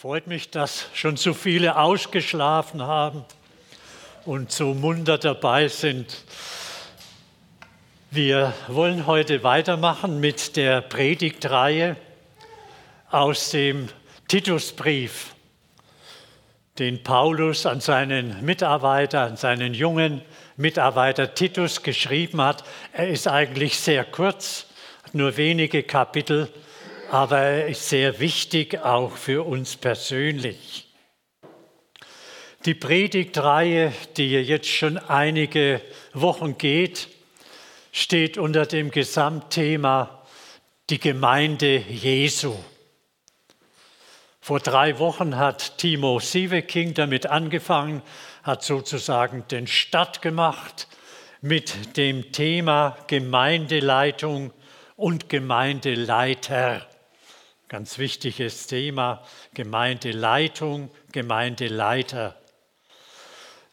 Freut 0.00 0.28
mich, 0.28 0.48
dass 0.48 0.86
schon 0.94 1.18
so 1.18 1.34
viele 1.34 1.76
ausgeschlafen 1.76 2.80
haben 2.80 3.22
und 4.24 4.50
so 4.50 4.72
munter 4.72 5.18
dabei 5.18 5.68
sind. 5.68 6.24
Wir 8.10 8.54
wollen 8.68 9.06
heute 9.06 9.42
weitermachen 9.42 10.18
mit 10.18 10.56
der 10.56 10.80
Predigtreihe 10.80 11.96
aus 13.10 13.50
dem 13.50 13.90
Titusbrief, 14.26 15.34
den 16.78 17.02
Paulus 17.02 17.66
an 17.66 17.82
seinen 17.82 18.42
Mitarbeiter, 18.42 19.20
an 19.20 19.36
seinen 19.36 19.74
jungen 19.74 20.22
Mitarbeiter 20.56 21.34
Titus 21.34 21.82
geschrieben 21.82 22.40
hat. 22.40 22.64
Er 22.94 23.08
ist 23.08 23.28
eigentlich 23.28 23.78
sehr 23.78 24.06
kurz, 24.06 24.64
hat 25.02 25.14
nur 25.14 25.36
wenige 25.36 25.82
Kapitel 25.82 26.50
aber 27.10 27.38
er 27.38 27.66
ist 27.66 27.88
sehr 27.88 28.20
wichtig 28.20 28.78
auch 28.84 29.16
für 29.16 29.44
uns 29.44 29.76
persönlich. 29.76 30.86
Die 32.64 32.74
Predigtreihe, 32.74 33.92
die 34.16 34.30
jetzt 34.32 34.68
schon 34.68 34.96
einige 34.96 35.80
Wochen 36.12 36.56
geht, 36.56 37.08
steht 37.90 38.38
unter 38.38 38.64
dem 38.66 38.90
Gesamtthema 38.90 40.24
die 40.88 41.00
Gemeinde 41.00 41.78
Jesu. 41.78 42.54
Vor 44.40 44.60
drei 44.60 44.98
Wochen 44.98 45.36
hat 45.36 45.78
Timo 45.78 46.20
Sieveking 46.20 46.94
damit 46.94 47.26
angefangen, 47.26 48.02
hat 48.42 48.62
sozusagen 48.62 49.44
den 49.48 49.66
Start 49.66 50.22
gemacht 50.22 50.86
mit 51.40 51.96
dem 51.96 52.30
Thema 52.32 52.96
Gemeindeleitung 53.06 54.52
und 54.96 55.28
Gemeindeleiter. 55.28 56.89
Ganz 57.70 57.98
wichtiges 57.98 58.66
Thema, 58.66 59.22
Gemeindeleitung, 59.54 60.90
Gemeindeleiter. 61.12 62.34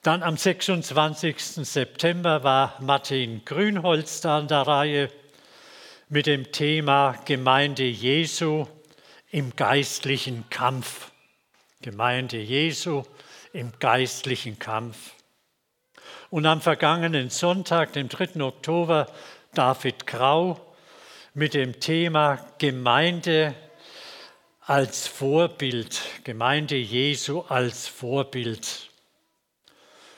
Dann 0.03 0.22
am 0.22 0.38
26. 0.38 1.66
September 1.67 2.44
war 2.44 2.75
Martin 2.80 3.44
Grünholz 3.44 4.22
da 4.22 4.38
in 4.38 4.47
der 4.47 4.67
Reihe 4.67 5.09
mit 6.09 6.27
dem 6.27 6.52
Thema 6.52 7.13
Gemeinde 7.25 7.85
Jesu 7.85 8.67
im 9.31 9.55
geistlichen 9.55 10.47
Kampf. 10.52 11.11
Gemeinde 11.81 12.38
Jesu 12.38 13.02
im 13.52 13.72
geistlichen 13.79 14.59
Kampf. 14.59 15.13
Und 16.29 16.45
am 16.45 16.61
vergangenen 16.61 17.31
Sonntag, 17.31 17.94
dem 17.94 18.09
3. 18.09 18.44
Oktober, 18.44 19.07
David 19.55 20.05
Grau 20.05 20.75
mit 21.33 21.55
dem 21.55 21.79
Thema 21.79 22.45
Gemeinde 22.59 23.55
als 24.67 25.07
Vorbild, 25.07 26.01
Gemeinde 26.25 26.75
Jesu 26.75 27.39
als 27.47 27.87
Vorbild. 27.87 28.89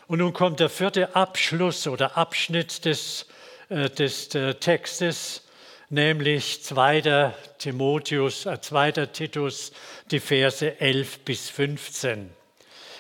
Und 0.08 0.18
nun 0.18 0.34
kommt 0.34 0.60
der 0.60 0.70
vierte 0.70 1.16
Abschluss 1.16 1.86
oder 1.86 2.18
Abschnitt 2.18 2.84
des, 2.84 3.28
äh, 3.70 3.92
des 3.92 4.34
äh, 4.34 4.56
Textes, 4.56 5.44
nämlich 5.90 6.64
2. 6.64 7.32
Timotheus, 7.60 8.48
äh, 8.48 8.60
2. 8.60 9.06
Titus, 9.06 9.72
die 10.10 10.20
Verse 10.20 10.82
11 10.82 11.20
bis 11.20 11.48
15. 11.52 12.32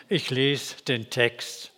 Ich 0.07 0.29
lese 0.29 0.75
den 0.87 1.09
Text. 1.09 1.71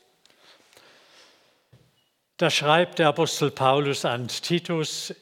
Da 2.35 2.49
schreibt 2.49 2.99
der 2.99 3.07
Apostel 3.07 3.51
Paulus 3.51 4.03
an 4.03 4.27
Titus, 4.27 5.15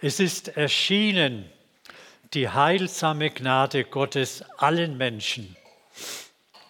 es 0.00 0.20
ist 0.20 0.56
erschienen, 0.56 1.52
die 2.34 2.48
heilsame 2.48 3.30
Gnade 3.30 3.84
Gottes 3.84 4.44
allen 4.56 4.96
Menschen. 4.96 5.56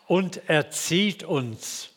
Und 0.07 0.49
erzieht 0.49 1.23
uns, 1.23 1.91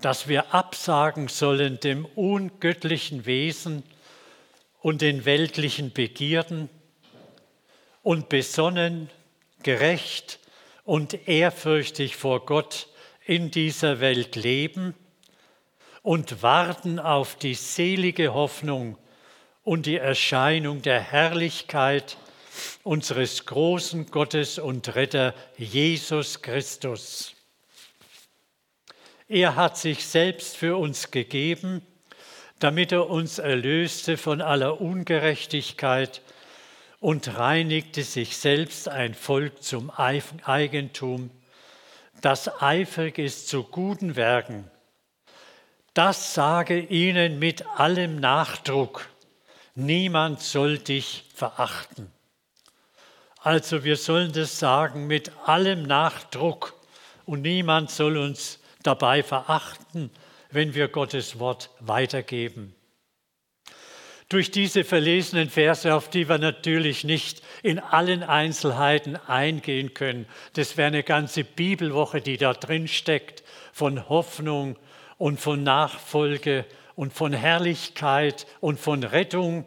dass 0.00 0.28
wir 0.28 0.54
absagen 0.54 1.28
sollen 1.28 1.78
dem 1.80 2.04
ungöttlichen 2.04 3.26
Wesen 3.26 3.82
und 4.80 5.02
den 5.02 5.24
weltlichen 5.24 5.92
Begierden 5.92 6.68
und 8.02 8.28
besonnen, 8.28 9.10
gerecht 9.62 10.40
und 10.84 11.28
ehrfürchtig 11.28 12.16
vor 12.16 12.46
Gott 12.46 12.88
in 13.24 13.50
dieser 13.50 14.00
Welt 14.00 14.34
leben 14.34 14.94
und 16.02 16.42
warten 16.42 16.98
auf 16.98 17.36
die 17.36 17.54
selige 17.54 18.34
Hoffnung 18.34 18.98
und 19.62 19.86
die 19.86 19.98
Erscheinung 19.98 20.82
der 20.82 21.00
Herrlichkeit 21.00 22.16
unseres 22.82 23.46
großen 23.46 24.10
Gottes 24.10 24.58
und 24.58 24.94
Retter 24.94 25.34
Jesus 25.56 26.42
Christus. 26.42 27.34
Er 29.28 29.56
hat 29.56 29.78
sich 29.78 30.06
selbst 30.06 30.56
für 30.56 30.76
uns 30.76 31.10
gegeben, 31.10 31.80
damit 32.58 32.92
er 32.92 33.08
uns 33.08 33.38
erlöste 33.38 34.16
von 34.16 34.40
aller 34.40 34.80
Ungerechtigkeit 34.80 36.20
und 37.00 37.36
reinigte 37.36 38.04
sich 38.04 38.36
selbst 38.36 38.88
ein 38.88 39.14
Volk 39.14 39.62
zum 39.62 39.90
Eigentum, 39.90 41.30
das 42.20 42.62
eifrig 42.62 43.18
ist 43.18 43.48
zu 43.48 43.64
guten 43.64 44.14
Werken. 44.14 44.70
Das 45.92 46.34
sage 46.34 46.78
ihnen 46.78 47.40
mit 47.40 47.66
allem 47.66 48.20
Nachdruck. 48.20 49.08
Niemand 49.74 50.40
soll 50.40 50.78
dich 50.78 51.24
verachten. 51.34 52.11
Also 53.44 53.82
wir 53.82 53.96
sollen 53.96 54.32
das 54.32 54.60
sagen 54.60 55.08
mit 55.08 55.32
allem 55.46 55.82
Nachdruck 55.82 56.74
und 57.26 57.42
niemand 57.42 57.90
soll 57.90 58.16
uns 58.16 58.60
dabei 58.84 59.24
verachten, 59.24 60.10
wenn 60.52 60.74
wir 60.74 60.86
Gottes 60.86 61.40
Wort 61.40 61.70
weitergeben. 61.80 62.72
Durch 64.28 64.52
diese 64.52 64.84
verlesenen 64.84 65.50
Verse, 65.50 65.92
auf 65.92 66.08
die 66.08 66.28
wir 66.28 66.38
natürlich 66.38 67.02
nicht 67.02 67.42
in 67.64 67.80
allen 67.80 68.22
Einzelheiten 68.22 69.16
eingehen 69.16 69.92
können, 69.92 70.26
das 70.52 70.76
wäre 70.76 70.86
eine 70.86 71.02
ganze 71.02 71.42
Bibelwoche, 71.42 72.20
die 72.20 72.36
da 72.36 72.54
drin 72.54 72.86
steckt, 72.86 73.42
von 73.72 74.08
Hoffnung 74.08 74.76
und 75.18 75.40
von 75.40 75.64
Nachfolge 75.64 76.64
und 76.94 77.12
von 77.12 77.32
Herrlichkeit 77.32 78.46
und 78.60 78.78
von 78.78 79.02
Rettung 79.02 79.64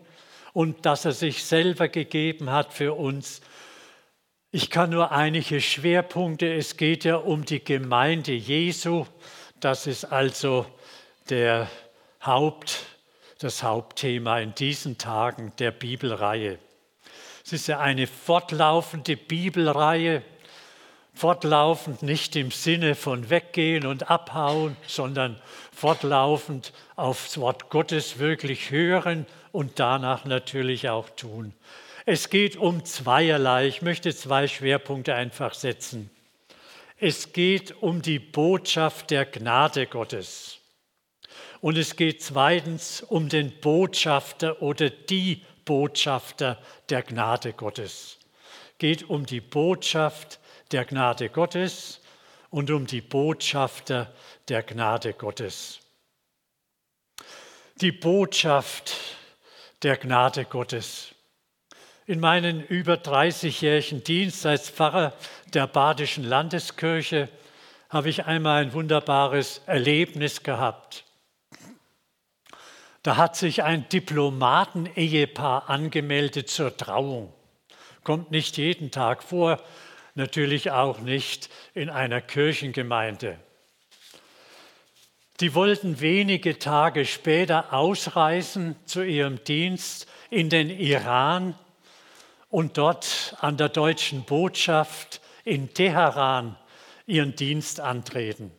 und 0.54 0.86
dass 0.86 1.04
er 1.04 1.12
sich 1.12 1.44
selber 1.44 1.90
gegeben 1.90 2.50
hat 2.50 2.74
für 2.74 2.94
uns 2.94 3.42
ich 4.52 4.70
kann 4.70 4.90
nur 4.90 5.12
einige 5.12 5.60
Schwerpunkte. 5.60 6.54
Es 6.54 6.78
geht 6.78 7.04
ja 7.04 7.18
um 7.18 7.46
die 7.46 7.64
Gemeinde 7.64 8.32
Jesu. 8.32 9.06
Das 9.60 9.88
ist 9.88 10.06
also 10.06 10.66
der 11.30 11.68
Haupt, 12.24 12.86
das 13.40 13.64
Hauptthema 13.64 14.40
in 14.40 14.56
diesen 14.56 14.98
Tagen 14.98 15.52
der 15.60 15.72
Bibelreihe. 15.72 16.60
Es 17.44 17.54
ist 17.54 17.68
ja 17.68 17.80
eine 17.80 18.08
fortlaufende 18.08 19.18
Bibelreihe, 19.18 20.24
fortlaufend 21.14 22.02
nicht 22.02 22.36
im 22.36 22.52
Sinne 22.52 22.96
von 22.96 23.30
weggehen 23.30 23.86
und 23.86 24.10
abhauen, 24.10 24.76
sondern 24.88 25.40
fortlaufend 25.72 26.74
aufs 26.96 27.38
Wort 27.40 27.70
Gottes 27.70 28.20
wirklich 28.20 28.72
hören 28.72 29.26
und 29.52 29.80
danach 29.80 30.26
natürlich 30.26 30.90
auch 30.90 31.10
tun. 31.12 31.54
Es 32.08 32.30
geht 32.30 32.56
um 32.56 32.86
zweierlei. 32.86 33.66
Ich 33.66 33.82
möchte 33.82 34.16
zwei 34.16 34.48
Schwerpunkte 34.48 35.16
einfach 35.16 35.56
setzen. 35.56 36.12
Es 36.98 37.34
geht 37.34 37.82
um 37.82 38.04
die 38.04 38.20
Botschaft 38.20 39.10
der 39.10 39.26
Gnade 39.26 39.88
Gottes. 39.88 40.60
Und 41.62 41.78
es 41.78 41.96
geht 41.96 42.22
zweitens 42.22 43.02
um 43.02 43.28
den 43.28 43.60
Botschafter 43.60 44.62
oder 44.62 44.92
die 44.92 45.44
Botschafter 45.66 46.62
der 46.90 47.02
Gnade 47.02 47.54
Gottes. 47.54 48.20
Es 48.74 48.78
geht 48.78 49.10
um 49.10 49.26
die 49.26 49.42
Botschaft 49.42 50.40
der 50.72 50.86
Gnade 50.86 51.30
Gottes 51.30 52.02
und 52.52 52.70
um 52.70 52.86
die 52.86 53.02
Botschafter 53.02 54.14
der 54.48 54.62
Gnade 54.62 55.14
Gottes. 55.14 55.80
Die 57.82 57.92
Botschaft 57.92 58.96
der 59.82 59.98
Gnade 59.98 60.46
Gottes. 60.46 61.15
In 62.08 62.20
meinem 62.20 62.62
über 62.62 62.96
30-jährigen 62.96 64.04
Dienst 64.04 64.46
als 64.46 64.70
Pfarrer 64.70 65.14
der 65.56 65.66
Badischen 65.66 66.24
Landeskirche 66.24 67.30
habe 67.90 68.10
ich 68.10 68.26
einmal 68.26 68.62
ein 68.62 68.74
wunderbares 68.74 69.62
Erlebnis 69.66 70.44
gehabt. 70.44 71.04
Da 73.02 73.18
hat 73.18 73.36
sich 73.36 73.64
ein 73.64 73.90
Diplomaten-Ehepaar 73.90 75.68
angemeldet 75.68 76.48
zur 76.48 76.78
Trauung. 76.78 77.34
Kommt 78.04 78.30
nicht 78.30 78.58
jeden 78.58 78.92
Tag 78.92 79.24
vor, 79.24 79.60
natürlich 80.14 80.70
auch 80.70 81.00
nicht 81.00 81.50
in 81.74 81.90
einer 81.90 82.22
Kirchengemeinde. 82.22 83.40
Die 85.40 85.56
wollten 85.56 86.00
wenige 86.02 86.60
Tage 86.60 87.04
später 87.08 87.74
ausreisen 87.74 88.76
zu 88.86 89.02
ihrem 89.02 89.44
Dienst 89.44 90.08
in 90.30 90.52
den 90.52 90.70
Iran 90.70 91.56
und 92.50 92.78
dort 92.78 93.36
an 93.40 93.58
der 93.58 93.70
deutschen 93.70 94.24
Botschaft 94.24 95.22
in 95.44 95.74
Teheran 95.74 96.58
ihren 97.06 97.36
Dienst 97.36 97.80
antreten. 97.80 98.52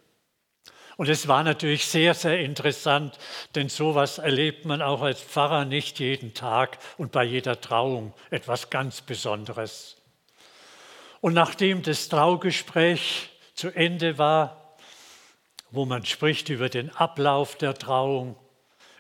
Und 0.96 1.08
es 1.10 1.28
war 1.28 1.42
natürlich 1.44 1.86
sehr, 1.86 2.14
sehr 2.14 2.40
interessant, 2.40 3.18
denn 3.54 3.68
sowas 3.68 4.18
erlebt 4.18 4.64
man 4.64 4.80
auch 4.80 5.02
als 5.02 5.20
Pfarrer 5.20 5.66
nicht 5.66 5.98
jeden 5.98 6.32
Tag 6.32 6.78
und 6.96 7.12
bei 7.12 7.22
jeder 7.22 7.60
Trauung 7.60 8.14
etwas 8.30 8.70
ganz 8.70 9.02
Besonderes. 9.02 9.96
Und 11.20 11.34
nachdem 11.34 11.82
das 11.82 12.08
Traugespräch 12.08 13.30
zu 13.54 13.68
Ende 13.68 14.16
war, 14.16 14.76
wo 15.70 15.84
man 15.84 16.06
spricht 16.06 16.48
über 16.48 16.68
den 16.68 16.90
Ablauf 16.94 17.56
der 17.56 17.74
Trauung, 17.74 18.36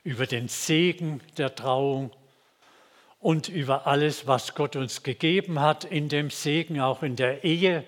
über 0.02 0.26
den 0.26 0.48
Segen 0.48 1.22
der 1.38 1.54
Trauung 1.54 2.10
und 3.26 3.48
über 3.48 3.88
alles, 3.88 4.28
was 4.28 4.54
Gott 4.54 4.76
uns 4.76 5.02
gegeben 5.02 5.58
hat 5.58 5.82
in 5.82 6.08
dem 6.08 6.30
Segen, 6.30 6.80
auch 6.80 7.02
in 7.02 7.16
der 7.16 7.42
Ehe, 7.42 7.82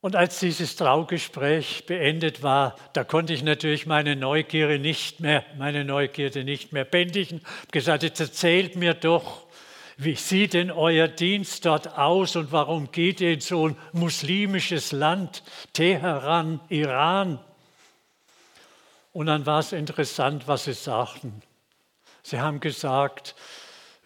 und 0.00 0.16
als 0.16 0.40
dieses 0.40 0.76
Traugespräch 0.76 1.84
beendet 1.84 2.42
war, 2.42 2.76
da 2.94 3.04
konnte 3.04 3.34
ich 3.34 3.42
natürlich 3.42 3.84
meine 3.84 4.16
Neugierde 4.16 4.78
nicht 4.78 5.20
mehr, 5.20 5.44
meine 5.58 5.84
Neugierde 5.84 6.44
nicht 6.44 6.72
mehr 6.72 6.86
bändigen. 6.86 7.42
Ich 7.66 7.70
gesagt, 7.70 8.04
jetzt 8.04 8.20
erzählt 8.20 8.74
mir 8.74 8.94
doch, 8.94 9.44
wie 9.98 10.14
sieht 10.14 10.54
denn 10.54 10.70
euer 10.70 11.06
Dienst 11.06 11.66
dort 11.66 11.98
aus 11.98 12.36
und 12.36 12.52
warum 12.52 12.90
geht 12.90 13.20
ihr 13.20 13.34
in 13.34 13.40
so 13.40 13.68
ein 13.68 13.76
muslimisches 13.92 14.92
Land, 14.92 15.42
Teheran, 15.74 16.60
Iran? 16.70 17.38
Und 19.12 19.26
dann 19.26 19.44
war 19.44 19.60
es 19.60 19.72
interessant, 19.72 20.48
was 20.48 20.64
sie 20.64 20.72
sagten. 20.72 21.42
Sie 22.22 22.40
haben 22.40 22.60
gesagt, 22.60 23.34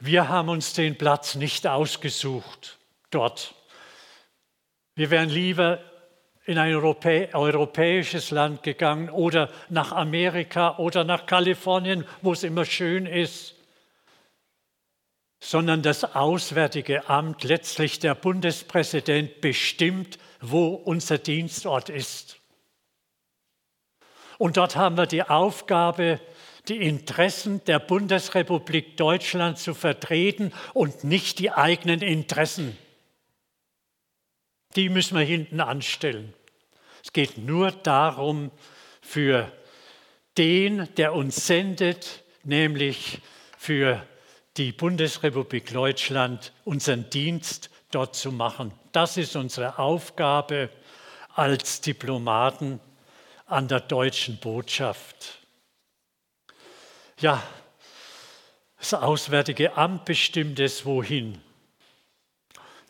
wir 0.01 0.29
haben 0.29 0.49
uns 0.49 0.73
den 0.73 0.99
Platz 0.99 1.35
nicht 1.35 1.67
ausgesucht 1.67 2.79
dort. 3.11 3.55
Wir 4.95 5.11
wären 5.11 5.29
lieber 5.29 5.81
in 6.45 6.59
ein 6.59 6.75
europäisches 6.75 8.31
Land 8.31 8.63
gegangen 8.63 9.11
oder 9.11 9.49
nach 9.69 9.93
Amerika 9.93 10.77
oder 10.79 11.05
nach 11.05 11.27
Kalifornien, 11.27 12.05
wo 12.21 12.33
es 12.33 12.43
immer 12.43 12.65
schön 12.65 13.07
ist, 13.07 13.55
sondern 15.41 15.83
das 15.83 16.17
Auswärtige 16.17 17.09
Amt, 17.09 17.45
letztlich 17.45 17.99
der 17.99 18.15
Bundespräsident, 18.15 19.41
bestimmt, 19.41 20.19
wo 20.41 20.69
unser 20.69 21.19
Dienstort 21.19 21.89
ist. 21.89 22.39
Und 24.39 24.57
dort 24.57 24.77
haben 24.77 24.97
wir 24.97 25.07
die 25.07 25.23
Aufgabe, 25.23 26.21
die 26.69 26.77
Interessen 26.77 27.65
der 27.65 27.79
Bundesrepublik 27.79 28.97
Deutschland 28.97 29.59
zu 29.59 29.75
vertreten 29.75 30.53
und 30.75 31.05
nicht 31.05 31.39
die 31.39 31.51
eigenen 31.51 32.01
Interessen. 32.01 32.77
Die 34.77 34.89
müssen 34.89 35.19
wir 35.19 35.25
hinten 35.25 35.61
anstellen. 35.61 36.33
Es 37.05 37.13
geht 37.13 37.37
nur 37.37 37.73
darum, 37.73 38.51
für 39.01 39.51
den, 40.39 40.89
der 40.97 41.15
uns 41.15 41.47
sendet, 41.47 42.23
nämlich 42.45 43.21
für 43.59 44.07
die 44.57 44.73
Bundesrepublik 44.73 45.73
Deutschland, 45.73 46.53
unseren 46.65 47.11
Dienst 47.11 47.71
dort 47.91 48.15
zu 48.15 48.31
machen. 48.33 48.73
Das 48.93 49.17
ist 49.17 49.37
unsere 49.37 49.79
Aufgabe 49.79 50.71
als 51.35 51.81
Diplomaten 51.81 52.81
an 53.47 53.69
der 53.69 53.81
deutschen 53.81 54.39
Botschaft. 54.39 55.42
Ja, 57.23 57.41
das 58.81 58.95
Auswärtige 58.95 59.77
Amt 59.77 60.07
bestimmt 60.07 60.59
es 60.59 60.85
wohin. 60.85 61.41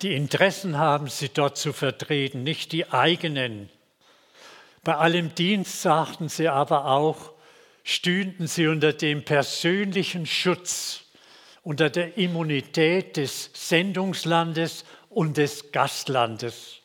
Die 0.01 0.17
Interessen 0.17 0.79
haben 0.79 1.09
sie 1.09 1.29
dort 1.29 1.59
zu 1.59 1.75
vertreten, 1.75 2.43
nicht 2.43 2.73
die 2.73 2.91
eigenen. 2.91 3.69
Bei 4.85 4.97
allem 4.97 5.35
Dienst, 5.35 5.83
sagten 5.83 6.31
sie 6.31 6.49
aber 6.49 6.87
auch, 6.87 7.33
stünden 7.85 8.47
sie 8.47 8.69
unter 8.69 8.95
dem 8.95 9.23
persönlichen 9.23 10.25
Schutz, 10.25 11.05
unter 11.63 11.91
der 11.91 12.17
Immunität 12.17 13.19
des 13.19 13.51
Sendungslandes 13.53 14.87
und 15.11 15.37
des 15.37 15.73
Gastlandes. 15.73 16.79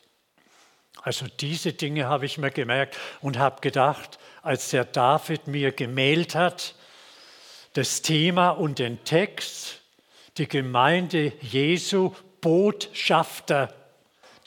Also 1.00 1.24
diese 1.40 1.72
Dinge 1.72 2.08
habe 2.08 2.26
ich 2.26 2.36
mir 2.36 2.50
gemerkt 2.50 2.98
und 3.22 3.38
habe 3.38 3.62
gedacht, 3.62 4.18
als 4.42 4.68
der 4.68 4.84
David 4.84 5.46
mir 5.46 5.72
gemeldet 5.72 6.34
hat, 6.34 6.74
das 7.78 8.02
Thema 8.02 8.50
und 8.50 8.80
den 8.80 9.04
Text, 9.04 9.82
die 10.36 10.48
Gemeinde 10.48 11.32
Jesu 11.40 12.12
Botschafter 12.40 13.72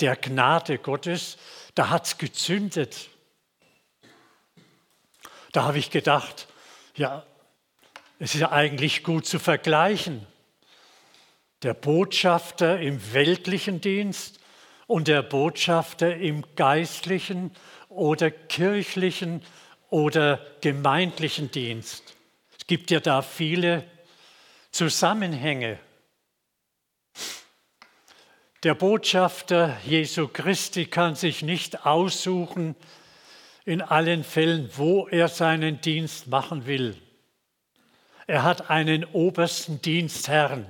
der 0.02 0.18
Gnade 0.18 0.78
Gottes, 0.80 1.38
da 1.74 1.90
hat 1.90 2.08
es 2.08 2.18
gezündet. 2.18 3.08
Da 5.54 5.64
habe 5.64 5.78
ich 5.78 5.92
gedacht, 5.92 6.50
ja, 6.98 7.26
es 8.20 8.34
ist 8.34 8.42
ja 8.42 8.52
eigentlich 8.52 9.02
gut 9.02 9.26
zu 9.26 9.40
vergleichen. 9.40 10.28
Der 11.64 11.74
Botschafter 11.74 12.82
im 12.82 13.14
weltlichen 13.14 13.80
Dienst 13.80 14.42
und 14.88 15.08
der 15.08 15.22
Botschafter 15.22 16.18
im 16.18 16.44
geistlichen 16.58 17.52
oder 17.88 18.30
kirchlichen 18.30 19.42
oder 19.90 20.46
gemeindlichen 20.60 21.50
Dienst. 21.50 22.18
Gibt 22.72 22.90
ja 22.90 23.02
da 23.02 23.22
viele 23.22 23.84
Zusammenhänge. 24.72 25.78
Der 28.64 28.76
Botschafter 28.76 29.78
Jesu 29.84 30.30
Christi 30.30 30.86
kann 30.86 31.16
sich 31.16 31.42
nicht 31.42 31.86
aussuchen 31.86 32.78
in 33.66 33.82
allen 33.82 34.24
Fällen, 34.24 34.70
wo 34.78 35.06
er 35.10 35.28
seinen 35.28 35.82
Dienst 35.82 36.28
machen 36.28 36.66
will. 36.66 36.96
Er 38.26 38.44
hat 38.44 38.70
einen 38.70 39.04
obersten 39.04 39.82
Dienstherrn. 39.82 40.64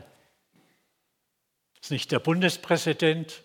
Das 1.75 1.83
ist 1.83 1.91
nicht 1.91 2.11
der 2.11 2.17
Bundespräsident, 2.17 3.43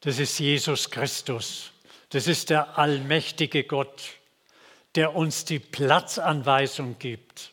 das 0.00 0.18
ist 0.18 0.36
Jesus 0.40 0.90
Christus. 0.90 1.70
Das 2.08 2.26
ist 2.26 2.50
der 2.50 2.76
allmächtige 2.76 3.62
Gott, 3.62 4.02
der 4.96 5.14
uns 5.14 5.44
die 5.44 5.60
Platzanweisung 5.60 6.98
gibt. 6.98 7.52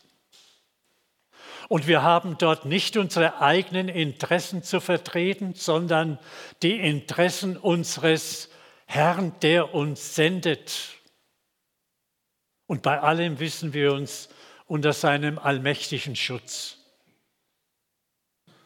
Und 1.68 1.88
wir 1.88 2.04
haben 2.04 2.38
dort 2.38 2.66
nicht 2.66 2.98
unsere 2.98 3.42
eigenen 3.42 3.90
Interessen 3.90 4.62
zu 4.64 4.80
vertreten, 4.80 5.54
sondern 5.56 6.20
die 6.62 6.80
Interessen 6.80 7.58
unseres 7.58 8.50
Herrn, 8.86 9.34
der 9.42 9.74
uns 9.74 10.16
sendet. 10.16 10.90
Und 12.68 12.82
bei 12.82 13.00
allem 13.00 13.40
wissen 13.40 13.74
wir 13.74 13.94
uns 13.94 14.30
unter 14.68 14.94
seinem 14.94 15.40
allmächtigen 15.40 16.16
Schutz. 16.16 16.78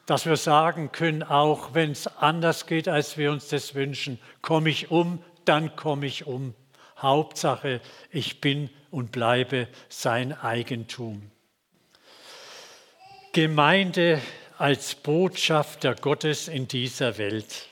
Dass 0.06 0.26
wir 0.26 0.38
sagen 0.38 0.92
können, 0.92 1.24
auch 1.24 1.74
wenn 1.74 1.92
es 1.92 2.08
anders 2.08 2.66
geht, 2.66 2.88
als 2.88 3.18
wir 3.18 3.32
uns 3.32 3.50
das 3.50 3.76
wünschen, 3.76 4.20
komme 4.42 4.70
ich 4.70 4.92
um, 4.92 5.24
dann 5.46 5.76
komme 5.76 6.06
ich 6.06 6.26
um. 6.26 6.56
Hauptsache, 6.98 7.80
ich 8.12 8.42
bin 8.42 8.70
und 8.92 9.12
bleibe 9.12 9.68
sein 9.88 10.34
Eigentum. 10.34 11.32
Gemeinde 13.32 14.20
als 14.58 14.96
Botschafter 14.96 15.94
Gottes 15.94 16.48
in 16.48 16.68
dieser 16.68 17.20
Welt. 17.20 17.68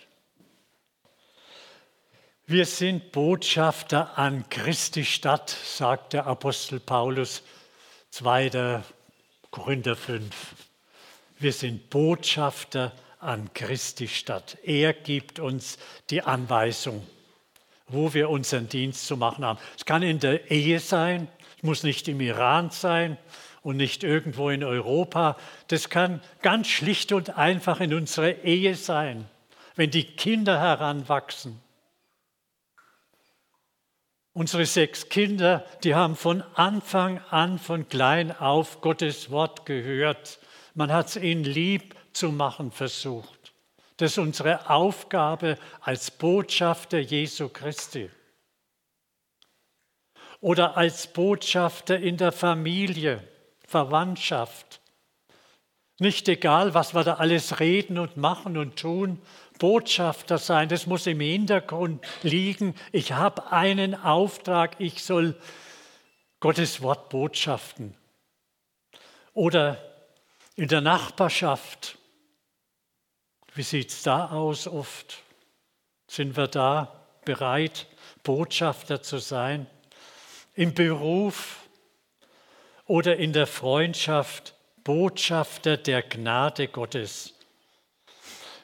Wir 2.45 2.67
sind 2.67 3.11
Botschafter 3.11 4.19
an 4.19 4.47
Christi 4.49 5.03
Stadt, 5.03 5.49
sagt 5.49 6.13
der 6.13 6.27
Apostel 6.27 6.79
Paulus, 6.79 7.41
2. 8.11 8.83
Korinther 9.49 9.95
5. 9.95 10.31
Wir 11.39 11.53
sind 11.53 11.89
Botschafter 11.89 12.91
an 13.19 13.49
Christi 13.55 14.07
Stadt. 14.07 14.59
Er 14.63 14.93
gibt 14.93 15.39
uns 15.39 15.79
die 16.11 16.21
Anweisung, 16.21 17.03
wo 17.87 18.13
wir 18.13 18.29
unseren 18.29 18.69
Dienst 18.69 19.07
zu 19.07 19.17
machen 19.17 19.43
haben. 19.43 19.59
Es 19.75 19.85
kann 19.85 20.03
in 20.03 20.19
der 20.19 20.51
Ehe 20.51 20.79
sein, 20.79 21.27
es 21.57 21.63
muss 21.63 21.81
nicht 21.81 22.07
im 22.07 22.21
Iran 22.21 22.69
sein, 22.69 23.17
und 23.67 23.75
nicht 23.75 24.05
irgendwo 24.05 24.50
in 24.50 24.63
Europa. 24.63 25.36
Das 25.67 25.89
kann 25.89 26.21
ganz 26.41 26.67
schlicht 26.67 27.12
und 27.12 27.38
einfach 27.38 27.81
in 27.81 27.93
unserer 27.93 28.45
Ehe 28.45 28.75
sein, 28.75 29.25
wenn 29.75 29.91
die 29.91 30.05
Kinder 30.05 30.57
heranwachsen. 30.57 31.59
Unsere 34.31 34.65
sechs 34.65 35.09
Kinder, 35.09 35.65
die 35.83 35.95
haben 35.95 36.15
von 36.15 36.43
Anfang 36.53 37.19
an, 37.29 37.59
von 37.59 37.89
klein 37.89 38.31
auf 38.31 38.79
Gottes 38.79 39.31
Wort 39.31 39.65
gehört. 39.65 40.39
Man 40.74 40.93
hat 40.93 41.07
es 41.07 41.17
ihnen 41.17 41.43
lieb 41.43 41.93
zu 42.13 42.31
machen 42.31 42.71
versucht. 42.71 43.51
Das 43.97 44.12
ist 44.12 44.17
unsere 44.17 44.69
Aufgabe 44.69 45.57
als 45.81 46.09
Botschafter 46.09 47.00
Jesu 47.00 47.50
Christi. 47.50 48.09
Oder 50.39 50.77
als 50.77 51.07
Botschafter 51.07 52.00
in 52.00 52.15
der 52.15 52.31
Familie. 52.31 53.27
Verwandtschaft. 53.67 54.81
Nicht 56.00 56.29
egal, 56.29 56.74
was 56.74 56.93
wir 56.93 57.03
da 57.03 57.15
alles 57.15 57.59
reden 57.59 57.97
und 58.00 58.17
machen 58.17 58.57
und 58.57 58.77
tun, 58.77 59.21
Botschafter 59.59 60.38
sein, 60.38 60.69
das 60.69 60.86
muss 60.86 61.07
im 61.07 61.19
Hintergrund 61.19 62.05
liegen. 62.21 62.75
Ich 62.91 63.12
habe 63.13 63.51
einen 63.51 63.95
Auftrag, 63.95 64.75
ich 64.79 65.03
soll 65.03 65.36
Gottes 66.39 66.81
Wort 66.81 67.09
botschaften. 67.09 67.95
Oder 69.33 69.83
in 70.55 70.67
der 70.67 70.81
Nachbarschaft. 70.81 71.97
Wie 73.53 73.63
sieht 73.63 73.89
es 73.89 74.03
da 74.03 74.29
aus 74.29 74.67
oft? 74.67 75.24
Sind 76.07 76.38
wir 76.38 76.47
da 76.47 77.05
bereit, 77.25 77.88
Botschafter 78.24 79.01
zu 79.01 79.17
sein? 79.17 79.67
Im 80.53 80.74
Beruf 80.74 81.66
oder 82.88 83.17
in 83.17 83.34
der 83.34 83.48
Freundschaft 83.48 84.53
Botschafter 84.84 85.77
der 85.77 86.01
Gnade 86.01 86.67
Gottes. 86.70 87.34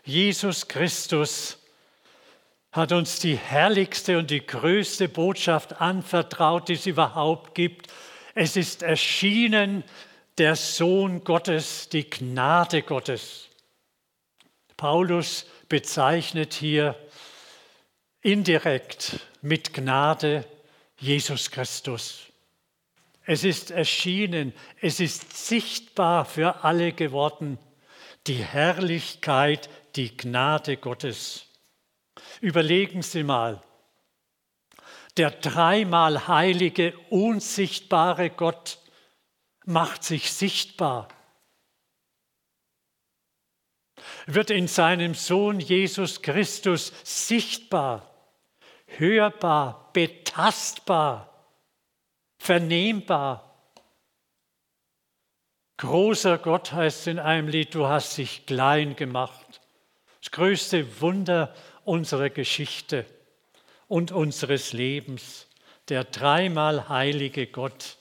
Jesus 0.06 0.68
Christus 0.68 1.58
hat 2.72 2.92
uns 2.92 3.20
die 3.20 3.36
herrlichste 3.36 4.18
und 4.18 4.32
die 4.32 4.46
größte 4.46 5.08
Botschaft 5.08 5.80
anvertraut, 5.80 6.70
die 6.70 6.74
es 6.74 6.86
überhaupt 6.86 7.54
gibt. 7.56 7.92
Es 8.34 8.56
ist 8.56 8.82
erschienen 8.82 9.84
der 10.38 10.56
Sohn 10.56 11.24
Gottes, 11.24 11.90
die 11.90 12.10
Gnade 12.10 12.82
Gottes. 12.82 13.50
Paulus 14.76 15.46
bezeichnet 15.70 16.54
hier 16.54 16.96
indirekt 18.22 19.20
mit 19.42 19.74
Gnade 19.74 20.46
Jesus 20.98 21.52
Christus. 21.52 22.33
Es 23.26 23.44
ist 23.44 23.72
erschienen, 23.72 24.54
es 24.82 25.00
ist 25.00 25.48
sichtbar 25.48 26.26
für 26.26 26.64
alle 26.64 26.92
geworden, 26.92 27.58
die 28.28 28.44
Herrlichkeit, 28.44 29.70
die 29.96 30.16
Gnade 30.16 30.78
Gottes. 30.78 31.48
Überlegen 32.42 33.02
Sie 33.02 33.24
mal, 33.24 33.62
der 35.16 35.32
dreimal 35.32 36.28
heilige, 36.28 36.98
unsichtbare 37.10 38.30
Gott 38.30 38.80
macht 39.66 40.04
sich 40.04 40.32
sichtbar, 40.32 41.08
wird 44.26 44.50
in 44.50 44.68
seinem 44.68 45.14
Sohn 45.14 45.60
Jesus 45.62 46.22
Christus 46.22 46.92
sichtbar, 47.04 48.10
hörbar, 48.86 49.92
betastbar 49.94 51.33
vernehmbar. 52.44 53.58
Großer 55.78 56.38
Gott 56.38 56.74
heißt 56.74 57.08
in 57.08 57.18
einem 57.18 57.48
Lied, 57.48 57.74
du 57.74 57.88
hast 57.88 58.18
dich 58.18 58.46
klein 58.46 58.98
gemacht. 58.98 59.62
Das 60.22 60.32
größte 60.32 61.00
Wunder 61.00 61.56
unserer 61.86 62.30
Geschichte 62.30 63.06
und 63.88 64.12
unseres 64.12 64.74
Lebens, 64.74 65.48
der 65.88 66.04
dreimal 66.04 66.90
heilige 66.90 67.48
Gott. 67.48 67.98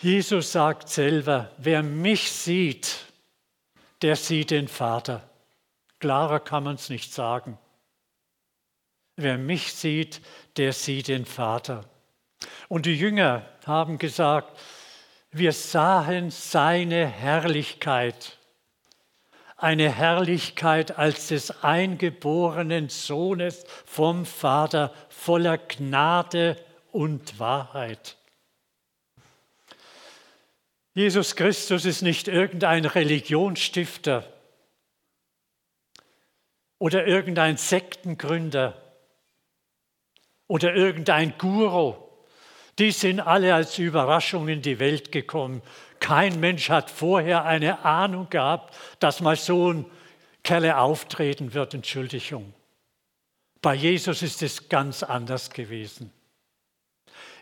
Jesus 0.00 0.50
sagt 0.50 0.88
selber, 0.88 1.52
wer 1.56 1.84
mich 1.84 2.32
sieht, 2.32 3.04
der 4.02 4.16
sieht 4.16 4.50
den 4.50 4.66
Vater. 4.66 5.22
Klarer 6.00 6.40
kann 6.40 6.64
man 6.64 6.74
es 6.74 6.90
nicht 6.90 7.12
sagen. 7.12 7.58
Wer 9.14 9.38
mich 9.38 9.72
sieht, 9.72 10.20
der 10.56 10.72
sieht 10.72 11.06
den 11.06 11.26
Vater. 11.26 11.84
Und 12.70 12.86
die 12.86 12.94
Jünger 12.94 13.44
haben 13.66 13.98
gesagt, 13.98 14.56
wir 15.32 15.50
sahen 15.50 16.30
seine 16.30 17.04
Herrlichkeit, 17.04 18.38
eine 19.56 19.90
Herrlichkeit 19.90 20.96
als 20.96 21.26
des 21.26 21.64
eingeborenen 21.64 22.88
Sohnes 22.88 23.64
vom 23.84 24.24
Vater 24.24 24.94
voller 25.08 25.58
Gnade 25.58 26.64
und 26.92 27.40
Wahrheit. 27.40 28.16
Jesus 30.94 31.34
Christus 31.34 31.84
ist 31.84 32.02
nicht 32.02 32.28
irgendein 32.28 32.84
Religionsstifter 32.84 34.32
oder 36.78 37.04
irgendein 37.04 37.56
Sektengründer 37.56 38.80
oder 40.46 40.72
irgendein 40.72 41.36
Guru 41.36 42.09
die 42.80 42.92
sind 42.92 43.20
alle 43.20 43.54
als 43.54 43.78
Überraschung 43.78 44.48
in 44.48 44.62
die 44.62 44.78
Welt 44.78 45.12
gekommen. 45.12 45.60
Kein 46.00 46.40
Mensch 46.40 46.70
hat 46.70 46.90
vorher 46.90 47.44
eine 47.44 47.84
Ahnung 47.84 48.30
gehabt, 48.30 48.74
dass 49.00 49.20
mal 49.20 49.36
so 49.36 49.70
ein 49.70 49.84
Kerle 50.42 50.78
auftreten 50.78 51.52
wird. 51.52 51.74
Entschuldigung. 51.74 52.54
Bei 53.60 53.74
Jesus 53.74 54.22
ist 54.22 54.42
es 54.42 54.70
ganz 54.70 55.02
anders 55.02 55.50
gewesen. 55.50 56.10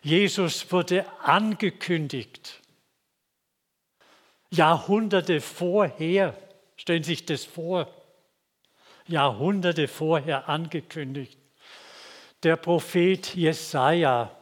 Jesus 0.03 0.73
wurde 0.73 1.07
angekündigt. 1.23 2.61
Jahrhunderte 4.51 5.41
vorher, 5.41 6.37
stellen 6.77 7.05
Sie 7.05 7.13
sich 7.13 7.27
das 7.27 7.45
vor, 7.45 7.87
Jahrhunderte 9.07 9.87
vorher 9.87 10.49
angekündigt. 10.49 11.39
Der 12.43 12.57
Prophet 12.57 13.37
Jesaja 13.37 14.33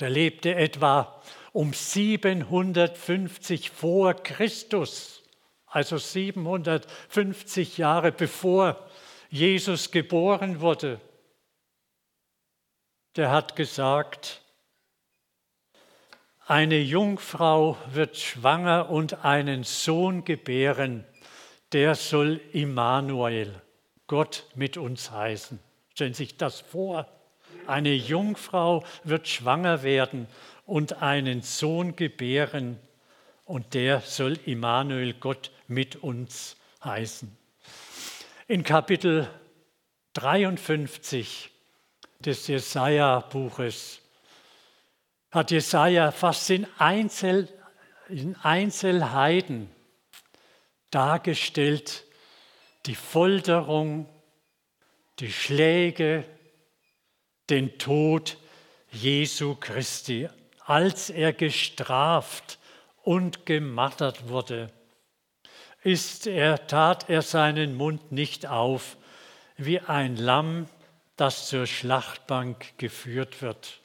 der 0.00 0.10
lebte 0.10 0.54
etwa 0.54 1.22
um 1.52 1.72
750 1.72 3.70
vor 3.70 4.14
Christus, 4.14 5.22
also 5.66 5.98
750 5.98 7.78
Jahre 7.78 8.12
bevor 8.12 8.88
Jesus 9.30 9.90
geboren 9.90 10.60
wurde. 10.60 11.00
Der 13.16 13.30
hat 13.30 13.54
gesagt, 13.56 14.42
eine 16.46 16.78
Jungfrau 16.78 17.78
wird 17.86 18.16
schwanger 18.16 18.90
und 18.90 19.24
einen 19.24 19.64
Sohn 19.64 20.24
gebären, 20.24 21.06
der 21.72 21.94
soll 21.94 22.40
Immanuel, 22.52 23.62
Gott 24.06 24.46
mit 24.54 24.76
uns 24.76 25.10
heißen. 25.10 25.58
Stellen 25.88 26.12
Sie 26.12 26.24
sich 26.24 26.36
das 26.36 26.60
vor. 26.60 27.08
Eine 27.66 27.94
Jungfrau 27.94 28.84
wird 29.04 29.28
schwanger 29.28 29.82
werden 29.82 30.26
und 30.66 31.02
einen 31.02 31.42
Sohn 31.42 31.96
gebären 31.96 32.78
und 33.44 33.74
der 33.74 34.00
soll 34.00 34.38
Immanuel 34.46 35.14
Gott 35.14 35.50
mit 35.68 35.96
uns 35.96 36.56
heißen. 36.82 37.36
In 38.48 38.62
Kapitel 38.62 39.28
53 40.14 41.50
des 42.20 42.46
Jesaja-Buches 42.46 44.00
hat 45.30 45.50
Jesaja 45.50 46.12
fast 46.12 46.48
in, 46.50 46.66
Einzel, 46.78 47.48
in 48.08 48.36
Einzelheiten 48.36 49.68
dargestellt 50.90 52.04
die 52.86 52.94
Folterung, 52.94 54.08
die 55.18 55.32
Schläge, 55.32 56.24
den 57.50 57.78
Tod 57.78 58.36
Jesu 58.90 59.54
Christi, 59.56 60.28
als 60.64 61.10
er 61.10 61.32
gestraft 61.32 62.58
und 63.02 63.44
gemartert 63.46 64.28
wurde, 64.28 64.70
ist 65.82 66.26
er, 66.26 66.66
tat 66.66 67.10
er 67.10 67.22
seinen 67.22 67.74
Mund 67.74 68.12
nicht 68.12 68.46
auf, 68.46 68.96
wie 69.56 69.80
ein 69.80 70.16
Lamm, 70.16 70.68
das 71.16 71.48
zur 71.48 71.66
Schlachtbank 71.66 72.76
geführt 72.78 73.42
wird. 73.42 73.80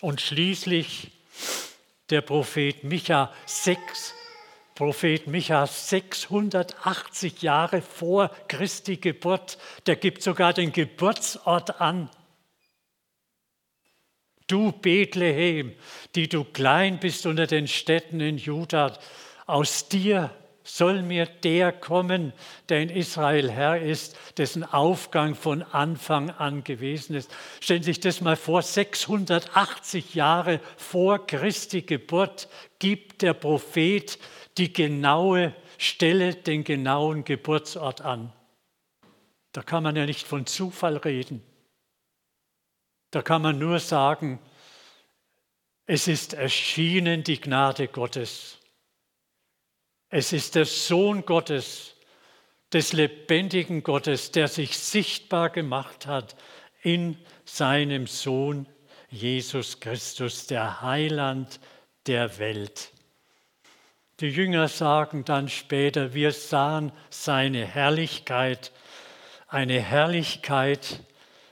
Und 0.00 0.20
schließlich 0.20 1.10
der 2.08 2.22
Prophet 2.22 2.84
Micha 2.84 3.32
6, 3.46 4.14
Prophet 4.80 5.26
Micha 5.26 5.66
680 5.66 7.42
Jahre 7.42 7.82
vor 7.82 8.30
Christi 8.48 8.96
Geburt, 8.96 9.58
der 9.84 9.96
gibt 9.96 10.22
sogar 10.22 10.54
den 10.54 10.72
Geburtsort 10.72 11.82
an. 11.82 12.08
Du 14.46 14.72
Bethlehem, 14.72 15.74
die 16.14 16.30
du 16.30 16.44
klein 16.44 16.98
bist 16.98 17.26
unter 17.26 17.46
den 17.46 17.68
Städten 17.68 18.20
in 18.20 18.38
Juda, 18.38 18.98
aus 19.44 19.86
dir 19.90 20.30
soll 20.62 21.02
mir 21.02 21.26
der 21.26 21.72
kommen, 21.72 22.32
der 22.70 22.80
in 22.80 22.88
Israel 22.88 23.50
Herr 23.50 23.82
ist, 23.82 24.16
dessen 24.38 24.64
Aufgang 24.64 25.34
von 25.34 25.62
Anfang 25.62 26.30
an 26.30 26.64
gewesen 26.64 27.16
ist. 27.16 27.30
Stellen 27.60 27.82
Sie 27.82 27.90
sich 27.90 28.00
das 28.00 28.22
mal 28.22 28.36
vor, 28.36 28.62
680 28.62 30.14
Jahre 30.14 30.58
vor 30.78 31.26
Christi 31.26 31.82
Geburt 31.82 32.48
gibt 32.78 33.20
der 33.20 33.34
Prophet 33.34 34.18
die 34.58 34.72
genaue 34.72 35.54
Stelle, 35.78 36.34
den 36.34 36.64
genauen 36.64 37.24
Geburtsort 37.24 38.00
an. 38.00 38.32
Da 39.52 39.62
kann 39.62 39.82
man 39.82 39.96
ja 39.96 40.06
nicht 40.06 40.26
von 40.26 40.46
Zufall 40.46 40.96
reden. 40.96 41.42
Da 43.10 43.22
kann 43.22 43.42
man 43.42 43.58
nur 43.58 43.80
sagen, 43.80 44.38
es 45.86 46.06
ist 46.06 46.34
erschienen 46.34 47.24
die 47.24 47.40
Gnade 47.40 47.88
Gottes. 47.88 48.58
Es 50.08 50.32
ist 50.32 50.54
der 50.54 50.66
Sohn 50.66 51.24
Gottes, 51.24 51.96
des 52.72 52.92
lebendigen 52.92 53.82
Gottes, 53.82 54.30
der 54.30 54.48
sich 54.48 54.78
sichtbar 54.78 55.50
gemacht 55.50 56.06
hat 56.06 56.36
in 56.82 57.18
seinem 57.44 58.06
Sohn 58.06 58.66
Jesus 59.08 59.80
Christus, 59.80 60.46
der 60.46 60.80
Heiland 60.80 61.58
der 62.06 62.38
Welt. 62.38 62.92
Die 64.20 64.28
Jünger 64.28 64.68
sagen 64.68 65.24
dann 65.24 65.48
später, 65.48 66.12
wir 66.12 66.32
sahen 66.32 66.92
seine 67.08 67.64
Herrlichkeit, 67.64 68.70
eine 69.48 69.80
Herrlichkeit 69.80 71.00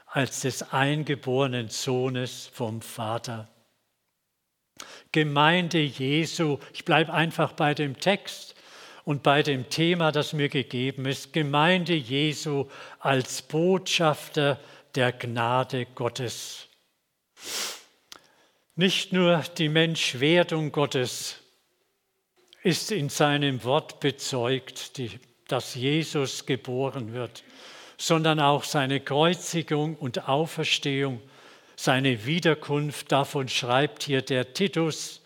als 0.04 0.40
des 0.40 0.74
eingeborenen 0.74 1.70
Sohnes 1.70 2.50
vom 2.52 2.82
Vater. 2.82 3.48
Gemeinde 5.12 5.78
Jesu, 5.78 6.58
ich 6.74 6.84
bleibe 6.84 7.14
einfach 7.14 7.52
bei 7.52 7.72
dem 7.72 7.98
Text 7.98 8.54
und 9.04 9.22
bei 9.22 9.42
dem 9.42 9.70
Thema, 9.70 10.12
das 10.12 10.34
mir 10.34 10.50
gegeben 10.50 11.06
ist, 11.06 11.32
Gemeinde 11.32 11.94
Jesu 11.94 12.66
als 13.00 13.40
Botschafter 13.40 14.60
der 14.94 15.12
Gnade 15.12 15.86
Gottes. 15.94 16.68
Nicht 18.76 19.14
nur 19.14 19.42
die 19.56 19.70
Menschwerdung 19.70 20.70
Gottes 20.70 21.40
ist 22.68 22.92
in 22.92 23.08
seinem 23.08 23.64
Wort 23.64 23.98
bezeugt, 23.98 24.98
die, 24.98 25.10
dass 25.46 25.74
Jesus 25.74 26.44
geboren 26.44 27.14
wird, 27.14 27.42
sondern 27.96 28.40
auch 28.40 28.62
seine 28.62 29.00
Kreuzigung 29.00 29.96
und 29.96 30.28
Auferstehung, 30.28 31.22
seine 31.76 32.26
Wiederkunft. 32.26 33.10
Davon 33.10 33.48
schreibt 33.48 34.02
hier 34.02 34.20
der 34.20 34.52
Titus 34.52 35.22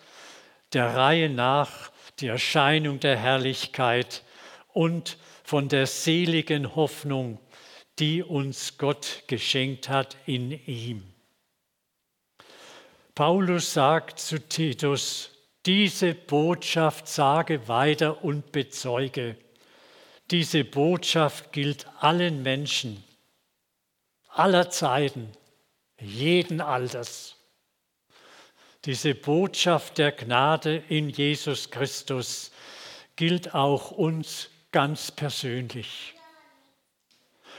der 0.73 0.95
Reihe 0.95 1.29
nach 1.29 1.91
die 2.21 2.29
Erscheinung 2.29 3.01
der 3.01 3.17
Herrlichkeit 3.17 4.23
und 4.73 5.19
von 5.43 5.69
der 5.69 5.89
seligen 5.89 6.77
Hoffnung, 6.77 7.41
die 7.99 8.23
uns 8.23 8.79
Gott 8.79 9.25
geschenkt 9.27 9.89
hat 9.89 10.17
in 10.27 10.53
ihm. 10.69 11.03
Paulus 13.17 13.73
sagt 13.73 14.21
zu 14.21 14.39
Titus, 14.39 15.32
diese 15.67 16.15
Botschaft 16.15 17.07
sage 17.07 17.69
weiter 17.69 18.25
und 18.25 18.51
bezeuge. 18.51 19.37
Diese 20.31 20.65
Botschaft 20.65 21.53
gilt 21.53 21.87
allen 22.01 22.43
Menschen, 22.43 23.05
aller 24.29 24.71
Zeiten, 24.71 25.31
jeden 26.01 26.61
Alters. 26.61 27.37
Diese 28.85 29.15
Botschaft 29.15 29.99
der 29.99 30.11
Gnade 30.11 30.83
in 30.89 31.09
Jesus 31.09 31.71
Christus 31.71 32.51
gilt 33.15 33.55
auch 33.55 33.93
uns 33.93 34.49
ganz 34.73 35.13
persönlich. 35.13 36.15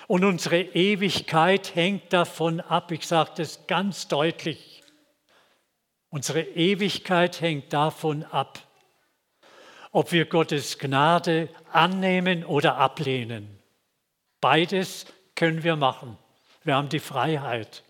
Und 0.07 0.25
unsere 0.25 0.61
Ewigkeit 0.61 1.75
hängt 1.75 2.11
davon 2.11 2.59
ab, 2.59 2.91
ich 2.91 3.07
sage 3.07 3.31
das 3.37 3.65
ganz 3.67 4.09
deutlich, 4.09 4.72
Unsere 6.13 6.43
Ewigkeit 6.43 7.41
hängt 7.41 7.73
davon 7.73 8.23
ab, 8.23 8.59
ob 9.91 10.11
wir 10.11 10.25
Gottes 10.25 10.77
Gnade 10.77 11.49
annehmen 11.71 12.45
oder 12.45 12.77
ablehnen. 12.77 13.57
Beides 14.39 15.07
können 15.33 15.63
wir 15.63 15.75
machen. 15.75 16.19
Wir 16.63 16.75
haben 16.75 16.89
die 16.89 16.99
Freiheit, 16.99 17.81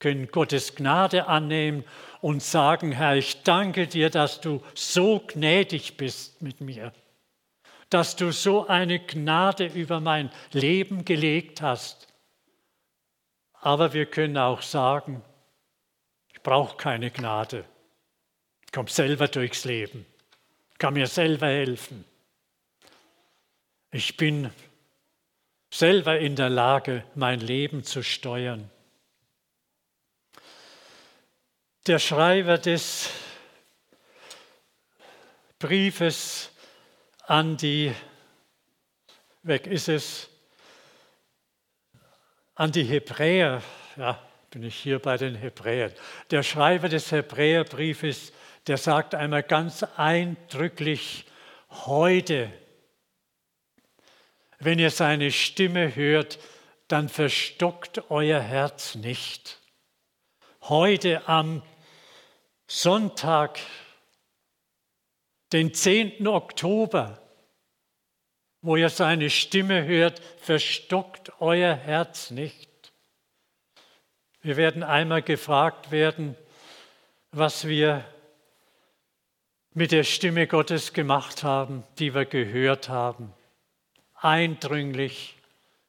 können 0.00 0.30
Gottes 0.30 0.74
Gnade 0.74 1.26
annehmen 1.26 1.84
und 2.20 2.42
sagen, 2.42 2.92
Herr, 2.92 3.16
ich 3.16 3.42
danke 3.42 3.86
dir, 3.86 4.10
dass 4.10 4.42
du 4.42 4.62
so 4.74 5.20
gnädig 5.26 5.96
bist 5.96 6.42
mit 6.42 6.60
mir, 6.60 6.92
dass 7.88 8.16
du 8.16 8.32
so 8.32 8.66
eine 8.66 8.98
Gnade 8.98 9.64
über 9.64 9.98
mein 9.98 10.30
Leben 10.52 11.06
gelegt 11.06 11.62
hast. 11.62 12.06
Aber 13.54 13.94
wir 13.94 14.04
können 14.04 14.36
auch 14.36 14.60
sagen, 14.60 15.22
brauche 16.44 16.76
keine 16.76 17.10
Gnade. 17.10 17.64
Ich 18.64 18.70
komme 18.70 18.88
selber 18.88 19.26
durchs 19.26 19.64
Leben, 19.64 20.06
kann 20.78 20.94
mir 20.94 21.08
selber 21.08 21.48
helfen. 21.48 22.04
Ich 23.90 24.16
bin 24.16 24.52
selber 25.72 26.18
in 26.20 26.36
der 26.36 26.50
Lage, 26.50 27.04
mein 27.16 27.40
Leben 27.40 27.82
zu 27.82 28.04
steuern. 28.04 28.70
Der 31.86 31.98
Schreiber 31.98 32.58
des 32.58 33.10
Briefes 35.58 36.50
an 37.22 37.56
die, 37.56 37.92
weg 39.42 39.66
ist 39.66 39.88
es, 39.88 40.28
an 42.54 42.70
die 42.70 42.84
Hebräer, 42.84 43.62
ja, 43.96 44.20
bin 44.54 44.62
ich 44.62 44.76
hier 44.76 45.00
bei 45.00 45.16
den 45.16 45.34
Hebräern. 45.34 45.92
Der 46.30 46.44
Schreiber 46.44 46.88
des 46.88 47.10
Hebräerbriefes, 47.10 48.32
der 48.68 48.76
sagt 48.76 49.16
einmal 49.16 49.42
ganz 49.42 49.82
eindrücklich, 49.96 51.24
heute, 51.70 52.52
wenn 54.60 54.78
ihr 54.78 54.92
seine 54.92 55.32
Stimme 55.32 55.96
hört, 55.96 56.38
dann 56.86 57.08
verstockt 57.08 58.08
euer 58.12 58.38
Herz 58.38 58.94
nicht. 58.94 59.58
Heute 60.62 61.26
am 61.28 61.60
Sonntag, 62.68 63.58
den 65.52 65.74
10. 65.74 66.28
Oktober, 66.28 67.20
wo 68.62 68.76
ihr 68.76 68.88
seine 68.88 69.30
Stimme 69.30 69.84
hört, 69.84 70.20
verstockt 70.38 71.32
euer 71.40 71.74
Herz 71.74 72.30
nicht. 72.30 72.73
Wir 74.44 74.58
werden 74.58 74.82
einmal 74.82 75.22
gefragt 75.22 75.90
werden, 75.90 76.36
was 77.32 77.66
wir 77.66 78.04
mit 79.72 79.90
der 79.90 80.04
Stimme 80.04 80.46
Gottes 80.46 80.92
gemacht 80.92 81.42
haben, 81.42 81.82
die 81.98 82.14
wir 82.14 82.26
gehört 82.26 82.90
haben. 82.90 83.32
Eindringlich 84.12 85.36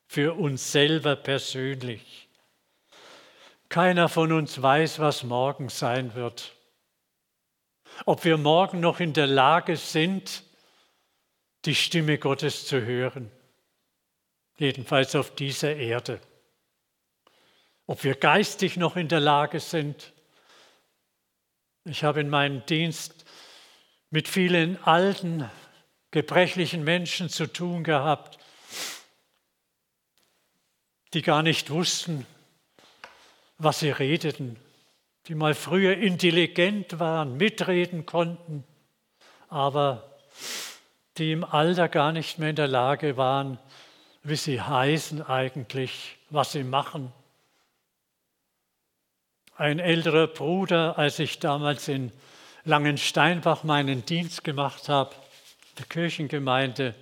für 0.08 0.36
uns 0.36 0.72
selber 0.72 1.18
persönlich. 1.18 2.30
Keiner 3.68 4.08
von 4.08 4.32
uns 4.32 4.62
weiß, 4.62 5.00
was 5.00 5.26
morgen 5.26 5.68
sein 5.68 6.16
wird. 6.16 6.56
Ob 8.06 8.24
wir 8.24 8.38
morgen 8.38 8.80
noch 8.80 9.02
in 9.02 9.12
der 9.12 9.28
Lage 9.28 9.76
sind, 9.76 10.44
die 11.66 11.76
Stimme 11.76 12.18
Gottes 12.18 12.66
zu 12.66 12.86
hören. 12.86 13.30
Jedenfalls 14.58 15.14
auf 15.14 15.36
dieser 15.36 15.76
Erde 15.76 16.22
ob 17.88 18.04
wir 18.04 18.16
geistig 18.16 18.78
noch 18.78 18.96
in 18.96 19.08
der 19.08 19.20
Lage 19.20 19.60
sind. 19.60 20.14
Ich 21.84 22.04
habe 22.04 22.22
in 22.22 22.30
meinem 22.30 22.66
Dienst 22.66 23.26
mit 24.10 24.28
vielen 24.28 24.82
alten, 24.84 25.50
gebrechlichen 26.12 26.84
Menschen 26.84 27.30
zu 27.30 27.52
tun 27.52 27.84
gehabt, 27.84 28.40
die 31.14 31.22
gar 31.22 31.44
nicht 31.44 31.70
wussten, 31.70 32.26
was 33.58 33.80
sie 33.80 33.92
redeten, 33.92 34.58
die 35.28 35.36
mal 35.36 35.54
früher 35.54 35.98
intelligent 35.98 37.00
waren, 37.00 37.38
mitreden 37.38 38.06
konnten, 38.06 38.64
aber 39.48 40.18
die 41.18 41.32
im 41.32 41.44
Alter 41.44 41.88
gar 41.88 42.12
nicht 42.12 42.40
mehr 42.40 42.50
in 42.50 42.56
der 42.56 42.68
Lage 42.68 43.16
waren, 43.16 43.60
wie 44.24 44.36
sie 44.36 44.60
heißen 44.60 45.22
eigentlich, 45.22 46.18
was 46.30 46.54
sie 46.54 46.64
machen 46.64 47.14
ein 49.56 49.80
älterer 49.80 50.28
Bruder, 50.28 50.98
als 50.98 51.20
ich 51.20 51.40
damals 51.40 51.88
in 51.88 52.12
Langensteinbach 52.66 53.64
meinen 53.64 54.06
Dienst 54.06 54.44
gemacht 54.44 54.90
habe, 54.90 55.16
der 55.78 55.86
Kirchengemeinde, 55.86 56.94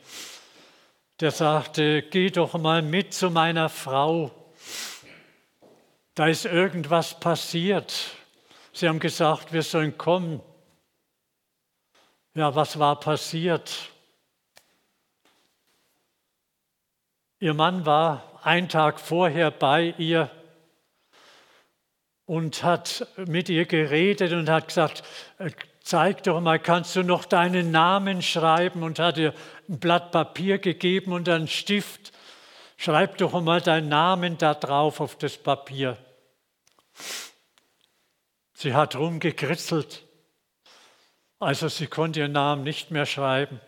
der 1.19 1.31
sagte, 1.31 2.03
geh 2.03 2.29
doch 2.29 2.53
mal 2.53 2.81
mit 2.81 3.13
zu 3.13 3.29
meiner 3.29 3.69
Frau. 3.69 4.31
Da 6.15 6.27
ist 6.27 6.45
irgendwas 6.45 7.19
passiert. 7.19 8.11
Sie 8.71 8.87
haben 8.87 8.99
gesagt, 8.99 9.53
wir 9.53 9.63
sollen 9.63 9.97
kommen. 9.97 10.41
Ja, 12.35 12.53
was 12.55 12.77
war 12.77 12.99
passiert? 12.99 13.89
Ihr 17.39 17.53
Mann 17.53 17.85
war 17.85 18.39
einen 18.43 18.69
Tag 18.69 18.99
vorher 18.99 19.49
bei 19.51 19.93
ihr 19.97 20.29
und 22.25 22.63
hat 22.63 23.07
mit 23.17 23.49
ihr 23.49 23.65
geredet 23.65 24.31
und 24.31 24.49
hat 24.49 24.69
gesagt, 24.69 25.03
äh, 25.39 25.51
zeig 25.81 26.23
doch 26.23 26.39
mal, 26.39 26.59
kannst 26.59 26.95
du 26.95 27.03
noch 27.03 27.25
deinen 27.25 27.71
Namen 27.71 28.21
schreiben? 28.21 28.83
Und 28.83 28.99
hat 28.99 29.17
ihr 29.17 29.33
ein 29.69 29.79
Blatt 29.79 30.11
Papier 30.11 30.57
gegeben 30.57 31.11
und 31.11 31.27
einen 31.27 31.47
Stift. 31.47 32.13
Schreib 32.77 33.17
doch 33.17 33.39
mal 33.41 33.61
deinen 33.61 33.89
Namen 33.89 34.37
da 34.37 34.53
drauf 34.53 34.99
auf 34.99 35.17
das 35.17 35.37
Papier. 35.37 35.97
Sie 38.53 38.73
hat 38.73 38.95
rumgekritzelt. 38.95 40.03
Also 41.39 41.67
sie 41.67 41.87
konnte 41.87 42.21
ihren 42.21 42.31
Namen 42.31 42.63
nicht 42.63 42.91
mehr 42.91 43.05
schreiben. 43.05 43.59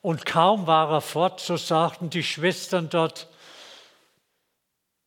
Und 0.00 0.26
kaum 0.26 0.66
war 0.66 0.90
er 0.90 1.00
fort, 1.00 1.40
so 1.40 1.56
sagten 1.56 2.10
die 2.10 2.22
Schwestern 2.22 2.88
dort, 2.88 3.28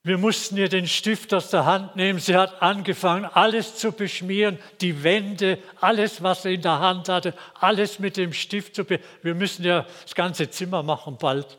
wir 0.08 0.18
mussten 0.18 0.58
ihr 0.58 0.70
den 0.70 0.88
Stift 0.88 1.34
aus 1.34 1.50
der 1.50 1.66
Hand 1.66 1.96
nehmen. 1.96 2.20
Sie 2.20 2.36
hat 2.36 2.62
angefangen, 2.62 3.26
alles 3.26 3.76
zu 3.76 3.92
beschmieren, 3.92 4.60
die 4.82 5.04
Wände, 5.04 5.60
alles, 5.82 6.24
was 6.24 6.44
sie 6.44 6.56
in 6.56 6.62
der 6.62 6.80
Hand 6.80 7.10
hatte, 7.10 7.34
alles 7.60 8.00
mit 8.00 8.18
dem 8.18 8.34
Stift 8.34 8.76
zu 8.76 8.84
beschmieren. 8.84 9.10
Wir 9.22 9.36
müssen 9.36 9.66
ja 9.66 9.86
das 10.04 10.16
ganze 10.16 10.50
Zimmer 10.50 10.84
machen 10.84 11.18
bald. 11.18 11.58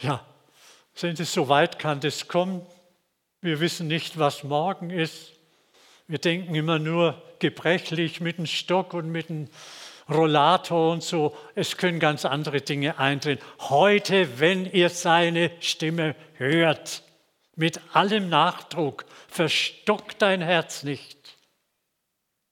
Ja, 0.00 0.24
sehen 0.94 1.16
Sie, 1.16 1.24
so 1.24 1.48
weit 1.48 1.78
kann 1.78 2.00
das 2.00 2.28
kommen. 2.28 2.64
Wir 3.40 3.60
wissen 3.60 3.88
nicht, 3.88 4.18
was 4.18 4.44
morgen 4.44 4.90
ist. 4.90 5.32
Wir 6.06 6.18
denken 6.18 6.54
immer 6.54 6.78
nur 6.78 7.20
gebrechlich 7.38 8.20
mit 8.20 8.38
dem 8.38 8.46
Stock 8.46 8.94
und 8.94 9.10
mit 9.10 9.28
dem 9.28 9.48
Rollator 10.08 10.92
und 10.92 11.02
so. 11.02 11.36
Es 11.54 11.76
können 11.76 12.00
ganz 12.00 12.24
andere 12.24 12.60
Dinge 12.60 12.98
eintreten. 12.98 13.44
Heute, 13.60 14.40
wenn 14.40 14.64
ihr 14.64 14.88
seine 14.88 15.50
Stimme 15.60 16.14
hört, 16.34 17.02
mit 17.58 17.80
allem 17.92 18.28
Nachdruck, 18.28 19.04
verstock 19.26 20.16
dein 20.18 20.40
Herz 20.40 20.84
nicht, 20.84 21.36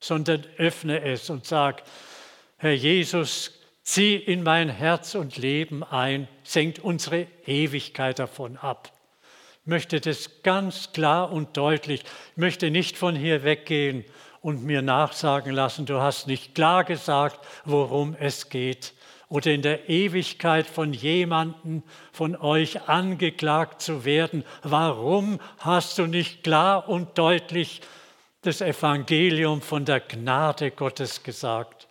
sondern 0.01 0.45
öffne 0.59 1.01
es 1.01 1.31
und 1.31 1.47
sag, 1.47 1.85
Herr 2.57 2.73
Jesus, 2.73 3.53
zieh 3.85 4.17
in 4.17 4.43
mein 4.43 4.69
Herz 4.69 5.15
und 5.15 5.37
Leben 5.37 5.85
ein, 5.85 6.27
senkt 6.43 6.81
unsere 6.81 7.29
Ewigkeit 7.47 8.19
davon 8.19 8.57
ab. 8.57 8.93
Ich 9.61 9.69
möchte 9.69 10.01
das 10.01 10.43
ganz 10.43 10.93
klar 10.93 11.31
und 11.31 11.57
deutlich, 11.57 12.03
ich 12.03 12.37
möchte 12.37 12.73
nicht 12.73 12.99
von 12.99 13.15
hier 13.15 13.45
weggehen 13.45 14.05
und 14.41 14.65
mir 14.65 14.83
nachsagen 14.83 15.53
lassen, 15.53 15.87
du 15.87 16.01
hast 16.01 16.27
nicht 16.27 16.57
klar 16.57 16.83
gesagt, 16.83 17.39
worum 17.65 18.17
es 18.19 18.49
geht 18.49 18.93
oder 19.29 19.53
in 19.53 19.63
der 19.63 19.89
Ewigkeit 19.89 20.67
von 20.67 20.93
jemandem 20.93 21.83
von 22.13 22.37
euch 22.37 22.89
angeklagt 22.89 23.83
zu 23.83 24.05
werden. 24.05 24.45
Warum 24.63 25.41
hast 25.59 25.99
du 25.99 26.07
nicht 26.07 26.45
klar 26.45 26.89
und 26.89 27.19
deutlich 27.19 27.81
das 28.43 28.61
Evangelium 28.61 29.63
von 29.63 29.85
der 29.85 30.01
Gnade 30.01 30.71
Gottes 30.71 31.23
gesagt? 31.25 31.89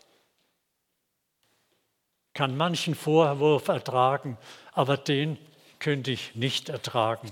Kann 2.33 2.55
manchen 2.55 2.95
Vorwurf 2.95 3.67
ertragen, 3.67 4.37
aber 4.71 4.97
den 4.97 5.37
könnte 5.79 6.11
ich 6.11 6.35
nicht 6.35 6.69
ertragen. 6.69 7.31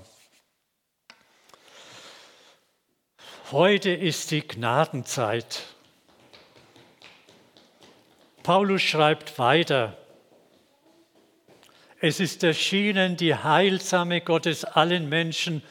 Heute 3.51 3.91
ist 3.91 4.31
die 4.31 4.47
Gnadenzeit. 4.47 5.72
Paulus 8.43 8.81
schreibt 8.81 9.39
weiter, 9.39 9.97
es 12.01 12.19
ist 12.19 12.43
erschienen 12.43 13.15
die 13.15 13.33
heilsame 13.33 14.19
Gottes 14.19 14.65
allen 14.65 15.07
Menschen 15.07 15.63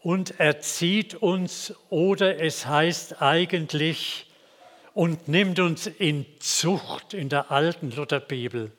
und 0.00 0.40
erzieht 0.40 1.14
uns 1.16 1.74
oder 1.90 2.40
es 2.40 2.64
heißt 2.64 3.20
eigentlich 3.20 4.24
und 4.94 5.28
nimmt 5.28 5.58
uns 5.58 5.86
in 5.86 6.24
Zucht 6.40 7.12
in 7.12 7.28
der 7.28 7.50
alten 7.50 7.90
Lutherbibel 7.90 8.72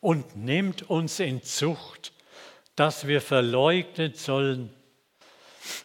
und 0.00 0.36
nimmt 0.36 0.88
uns 0.88 1.18
in 1.18 1.42
Zucht, 1.42 2.12
dass 2.76 3.08
wir 3.08 3.20
verleugnen 3.20 4.14
sollen 4.14 4.72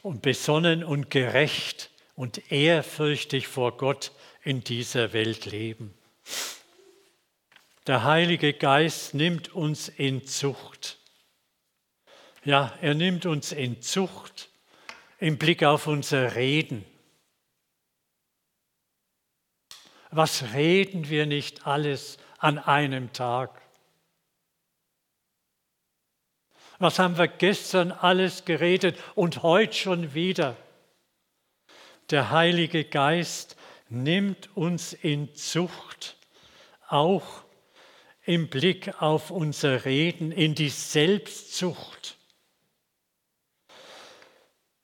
und 0.03 0.21
besonnen 0.21 0.83
und 0.83 1.09
gerecht 1.09 1.89
und 2.15 2.51
ehrfürchtig 2.51 3.47
vor 3.47 3.77
Gott 3.77 4.11
in 4.43 4.63
dieser 4.63 5.13
Welt 5.13 5.47
leben. 5.47 5.95
Der 7.85 8.05
Heilige 8.05 8.53
Geist 8.53 9.13
nimmt 9.13 9.53
uns 9.53 9.89
in 9.89 10.25
Zucht. 10.25 10.99
Ja, 12.45 12.77
er 12.81 12.93
nimmt 12.93 13.25
uns 13.25 13.51
in 13.51 13.81
Zucht 13.81 14.49
im 15.19 15.37
Blick 15.37 15.63
auf 15.63 15.87
unser 15.87 16.35
Reden. 16.35 16.85
Was 20.11 20.53
reden 20.53 21.09
wir 21.09 21.25
nicht 21.25 21.67
alles 21.67 22.19
an 22.37 22.57
einem 22.57 23.11
Tag? 23.11 23.61
Was 26.79 26.99
haben 26.99 27.17
wir 27.17 27.27
gestern 27.27 27.91
alles 27.91 28.45
geredet 28.45 28.97
und 29.15 29.43
heute 29.43 29.73
schon 29.73 30.13
wieder? 30.13 30.55
Der 32.11 32.29
Heilige 32.29 32.85
Geist 32.85 33.57
nimmt 33.89 34.55
uns 34.55 34.93
in 34.93 35.35
Zucht, 35.35 36.15
auch 36.87 37.43
im 38.25 38.47
Blick 38.47 39.01
auf 39.01 39.31
unser 39.31 39.85
Reden 39.85 40.31
in 40.31 40.55
die 40.55 40.69
Selbstzucht. 40.69 42.17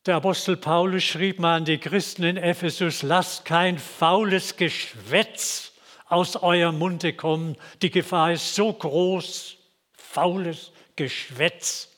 Der 0.06 0.16
Apostel 0.16 0.58
Paulus 0.58 1.04
schrieb 1.04 1.40
mal 1.40 1.58
an 1.58 1.66
die 1.66 1.78
Christen 1.78 2.24
in 2.24 2.38
Ephesus, 2.38 3.02
lasst 3.04 3.46
kein 3.46 3.78
faules 3.78 4.58
Geschwätz 4.58 5.74
aus 6.08 6.36
eurem 6.36 6.80
Munde 6.80 7.14
kommen. 7.14 7.56
Die 7.82 7.92
Gefahr 7.92 8.34
ist 8.34 8.56
so 8.56 8.74
groß, 8.74 9.58
faules 9.94 10.72
Geschwätz, 10.96 11.90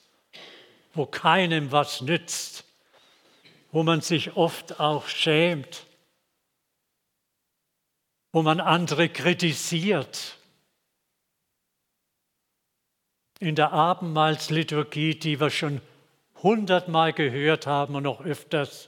wo 0.93 1.05
keinem 1.05 1.71
was 1.71 2.01
nützt, 2.01 2.65
wo 3.71 3.83
man 3.83 4.01
sich 4.01 4.35
oft 4.35 4.79
auch 4.79 5.07
schämt, 5.07 5.85
wo 8.31 8.41
man 8.41 8.59
andere 8.59 9.09
kritisiert, 9.09 10.37
in 13.41 13.55
der 13.55 13.73
Abendmahlsliturgie, 13.73 15.15
die 15.15 15.39
wir 15.39 15.49
schon 15.49 15.81
hundertmal 16.43 17.11
gehört 17.11 17.65
haben 17.65 17.95
und 17.95 18.03
noch 18.03 18.23
öfters. 18.23 18.87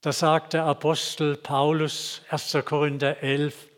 Da 0.00 0.12
sagt 0.12 0.54
der 0.54 0.64
Apostel 0.64 1.36
Paulus, 1.36 2.22
1. 2.30 2.56
Korinther 2.64 3.22
11, 3.22 3.68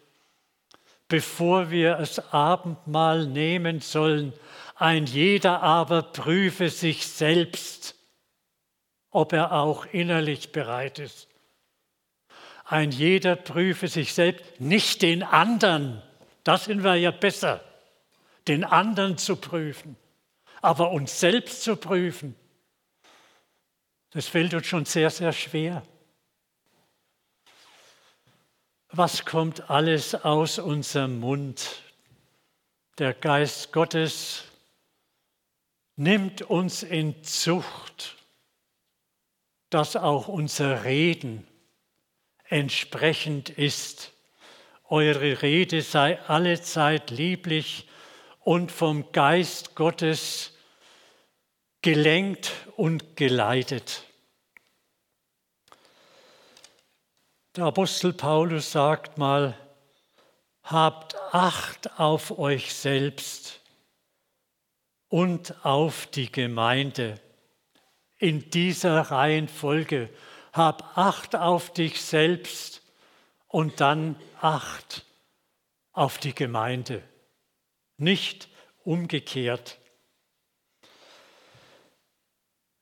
bevor 1.09 1.71
wir 1.71 1.97
das 1.97 2.33
Abendmahl 2.33 3.27
nehmen 3.27 3.81
sollen, 3.81 4.33
ein 4.77 5.07
jeder 5.07 5.61
aber 5.63 6.03
prüfe 6.03 6.71
sich 6.71 7.09
selbst, 7.09 7.97
ob 9.11 9.33
er 9.33 9.51
auch 9.51 9.85
innerlich 9.87 10.53
bereit 10.53 11.01
ist. 11.01 11.27
Ein 12.65 12.93
jeder 12.93 13.35
prüfe 13.35 13.89
sich 13.89 14.15
selbst, 14.15 14.45
nicht 14.61 15.03
den 15.03 15.25
anderen, 15.25 16.01
das 16.45 16.67
sind 16.67 16.85
wir 16.85 16.95
ja 16.95 17.11
besser 17.11 17.65
den 18.49 18.65
anderen 18.65 19.19
zu 19.19 19.37
prüfen, 19.37 19.97
aber 20.61 20.91
uns 20.91 21.21
selbst 21.21 21.63
zu 21.63 21.77
prüfen, 21.77 22.35
das 24.11 24.27
fällt 24.27 24.55
uns 24.55 24.67
schon 24.67 24.85
sehr, 24.85 25.11
sehr 25.11 25.33
schwer. 25.33 25.83
Was 28.91 29.27
kommt 29.27 29.71
alles 29.71 30.15
aus 30.15 30.59
unserem 30.59 31.21
Mund? 31.21 31.83
Der 32.97 33.13
Geist 33.13 33.71
Gottes 33.73 34.45
nimmt 35.97 36.43
uns 36.43 36.83
in 36.83 37.23
Zucht, 37.23 38.17
dass 39.69 39.95
auch 39.95 40.27
unser 40.27 40.85
Reden 40.85 41.47
entsprechend 42.49 43.51
ist. 43.51 44.13
Eure 44.89 45.43
Rede 45.43 45.83
sei 45.83 46.19
allezeit 46.23 47.11
lieblich 47.11 47.87
und 48.49 48.73
vom 48.73 49.13
Geist 49.13 49.75
Gottes 49.75 50.55
gelenkt 51.83 52.51
und 52.79 53.15
geleitet. 53.15 54.05
Der 57.57 57.65
Apostel 57.65 58.15
Paulus 58.15 58.73
sagt 58.73 59.19
mal, 59.19 59.55
habt 60.63 61.15
Acht 61.31 62.01
auf 62.01 62.39
euch 62.39 62.73
selbst 62.73 63.61
und 65.09 65.55
auf 65.63 66.07
die 66.07 66.33
Gemeinde. 66.33 67.21
In 68.17 68.49
dieser 68.49 68.99
Reihenfolge 69.11 70.09
hab 70.55 70.97
Acht 70.97 71.37
auf 71.37 71.75
dich 71.75 72.01
selbst 72.01 72.81
und 73.47 73.83
dann 73.83 74.17
Acht 74.41 75.05
auf 75.93 76.17
die 76.17 76.35
Gemeinde 76.35 77.03
nicht 77.99 78.49
umgekehrt. 78.85 79.79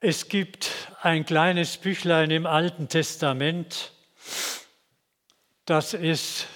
Es 0.00 0.28
gibt 0.28 0.70
ein 1.02 1.24
kleines 1.24 1.78
Büchlein 1.78 2.30
im 2.30 2.46
Alten 2.46 2.88
Testament, 2.88 3.92
das 5.66 5.94
ist 5.94 6.46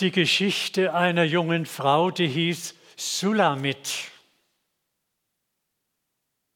die 0.00 0.10
Geschichte 0.10 0.94
einer 0.94 1.22
jungen 1.22 1.64
Frau, 1.64 2.10
die 2.10 2.26
hieß 2.26 2.74
Sulamit. 2.96 4.10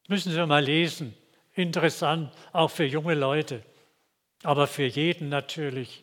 Müssen 0.08 0.32
Sie 0.32 0.46
mal 0.46 0.64
lesen. 0.64 1.14
Interessant, 1.54 2.32
auch 2.52 2.72
für 2.72 2.84
junge 2.84 3.14
Leute, 3.14 3.62
aber 4.42 4.66
für 4.66 4.86
jeden 4.86 5.28
natürlich. 5.28 6.02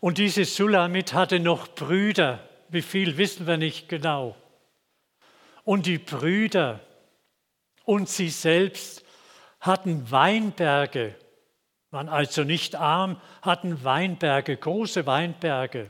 Und 0.00 0.16
diese 0.16 0.46
Sulamit 0.46 1.12
hatte 1.12 1.38
noch 1.38 1.68
Brüder. 1.68 2.48
Wie 2.74 2.82
viel 2.82 3.16
wissen 3.18 3.46
wir 3.46 3.56
nicht 3.56 3.88
genau. 3.88 4.34
Und 5.62 5.86
die 5.86 5.98
Brüder 5.98 6.80
und 7.84 8.08
sie 8.08 8.30
selbst 8.30 9.04
hatten 9.60 10.10
Weinberge, 10.10 11.14
waren 11.92 12.08
also 12.08 12.42
nicht 12.42 12.74
arm, 12.74 13.20
hatten 13.42 13.84
Weinberge, 13.84 14.56
große 14.56 15.06
Weinberge. 15.06 15.88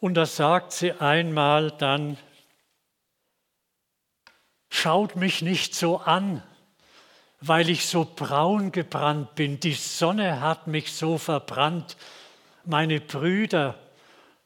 Und 0.00 0.14
da 0.14 0.26
sagt 0.26 0.72
sie 0.72 0.90
einmal 0.90 1.70
dann, 1.70 2.18
schaut 4.70 5.14
mich 5.14 5.40
nicht 5.40 5.72
so 5.72 5.98
an, 5.98 6.42
weil 7.40 7.68
ich 7.70 7.86
so 7.86 8.04
braun 8.04 8.72
gebrannt 8.72 9.36
bin. 9.36 9.60
Die 9.60 9.74
Sonne 9.74 10.40
hat 10.40 10.66
mich 10.66 10.92
so 10.92 11.16
verbrannt. 11.16 11.96
Meine 12.64 13.00
Brüder 13.00 13.78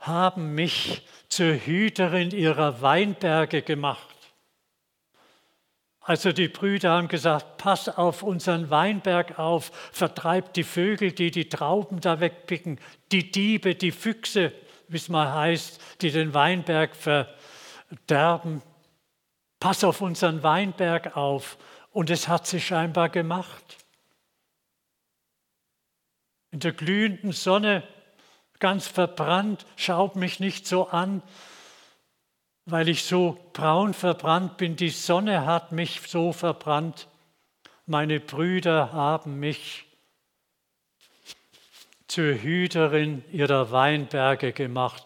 haben 0.00 0.54
mich 0.54 1.06
zur 1.28 1.54
Hüterin 1.54 2.30
ihrer 2.30 2.82
Weinberge 2.82 3.62
gemacht. 3.62 4.16
Also 6.00 6.32
die 6.32 6.48
Brüder 6.48 6.92
haben 6.92 7.08
gesagt, 7.08 7.58
pass 7.58 7.88
auf 7.88 8.22
unseren 8.22 8.70
Weinberg 8.70 9.38
auf, 9.38 9.70
vertreibt 9.92 10.56
die 10.56 10.64
Vögel, 10.64 11.12
die 11.12 11.30
die 11.30 11.48
Trauben 11.48 12.00
da 12.00 12.18
wegpicken, 12.18 12.80
die 13.12 13.30
Diebe, 13.30 13.74
die 13.74 13.92
Füchse, 13.92 14.52
wie 14.88 14.96
es 14.96 15.08
mal 15.08 15.32
heißt, 15.32 15.80
die 16.00 16.10
den 16.10 16.34
Weinberg 16.34 16.96
verderben. 16.96 18.62
Pass 19.60 19.84
auf 19.84 20.00
unseren 20.00 20.42
Weinberg 20.42 21.16
auf. 21.16 21.58
Und 21.92 22.08
es 22.08 22.28
hat 22.28 22.46
sie 22.46 22.60
scheinbar 22.60 23.08
gemacht. 23.08 23.76
In 26.50 26.60
der 26.60 26.72
glühenden 26.72 27.32
Sonne, 27.32 27.86
ganz 28.60 28.86
verbrannt, 28.86 29.66
schaut 29.76 30.16
mich 30.16 30.38
nicht 30.38 30.66
so 30.66 30.88
an, 30.88 31.22
weil 32.66 32.88
ich 32.88 33.04
so 33.04 33.38
braun 33.52 33.94
verbrannt 33.94 34.56
bin. 34.58 34.76
Die 34.76 34.90
Sonne 34.90 35.44
hat 35.46 35.72
mich 35.72 36.00
so 36.02 36.32
verbrannt. 36.32 37.08
Meine 37.86 38.20
Brüder 38.20 38.92
haben 38.92 39.40
mich 39.40 39.86
zur 42.06 42.34
Hüterin 42.34 43.24
ihrer 43.32 43.70
Weinberge 43.70 44.52
gemacht. 44.52 45.04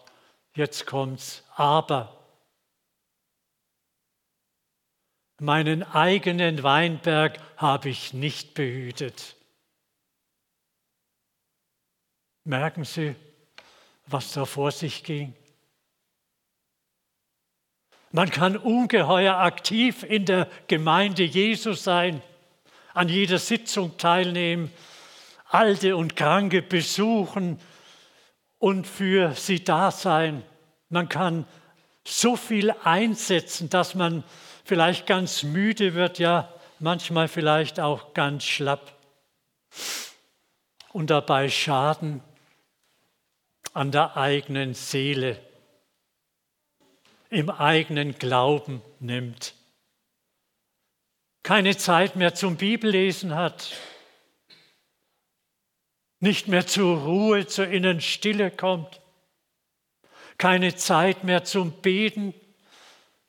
Jetzt 0.53 0.85
kommt's. 0.85 1.43
Aber 1.55 2.15
meinen 5.39 5.83
eigenen 5.83 6.63
Weinberg 6.63 7.39
habe 7.57 7.89
ich 7.89 8.13
nicht 8.13 8.53
behütet. 8.53 9.35
Merken 12.43 12.83
Sie, 12.83 13.15
was 14.07 14.31
da 14.33 14.45
vor 14.45 14.71
sich 14.71 15.03
ging? 15.03 15.33
Man 18.11 18.29
kann 18.29 18.55
ungeheuer 18.55 19.35
aktiv 19.35 20.03
in 20.03 20.25
der 20.25 20.47
Gemeinde 20.67 21.23
Jesus 21.23 21.83
sein, 21.83 22.21
an 22.93 23.09
jeder 23.09 23.39
Sitzung 23.39 23.97
teilnehmen, 23.97 24.71
Alte 25.49 25.97
und 25.97 26.15
Kranke 26.15 26.61
besuchen 26.61 27.59
und 28.57 28.87
für 28.87 29.33
sie 29.33 29.63
da 29.63 29.91
sein. 29.91 30.43
Man 30.89 31.09
kann 31.09 31.45
so 32.05 32.35
viel 32.35 32.71
einsetzen, 32.83 33.69
dass 33.69 33.95
man 33.95 34.23
vielleicht 34.63 35.07
ganz 35.07 35.43
müde 35.43 35.93
wird, 35.93 36.19
ja 36.19 36.49
manchmal 36.79 37.27
vielleicht 37.27 37.79
auch 37.79 38.13
ganz 38.13 38.43
schlapp 38.43 38.93
und 40.93 41.09
dabei 41.09 41.49
Schaden 41.49 42.21
an 43.75 43.91
der 43.91 44.15
eigenen 44.15 44.73
Seele, 44.73 45.37
im 47.29 47.49
eigenen 47.49 48.17
Glauben 48.17 48.81
nimmt. 49.01 49.53
Keine 51.43 51.75
Zeit 51.75 52.15
mehr 52.15 52.33
zum 52.33 52.55
Bibellesen 52.55 53.35
hat, 53.35 53.73
nicht 56.21 56.47
mehr 56.47 56.65
zur 56.65 56.99
Ruhe, 57.01 57.47
zur 57.47 57.67
inneren 57.67 57.99
Stille 57.99 58.49
kommt, 58.49 59.01
keine 60.37 60.75
Zeit 60.77 61.25
mehr 61.25 61.43
zum 61.43 61.73
Beten, 61.81 62.33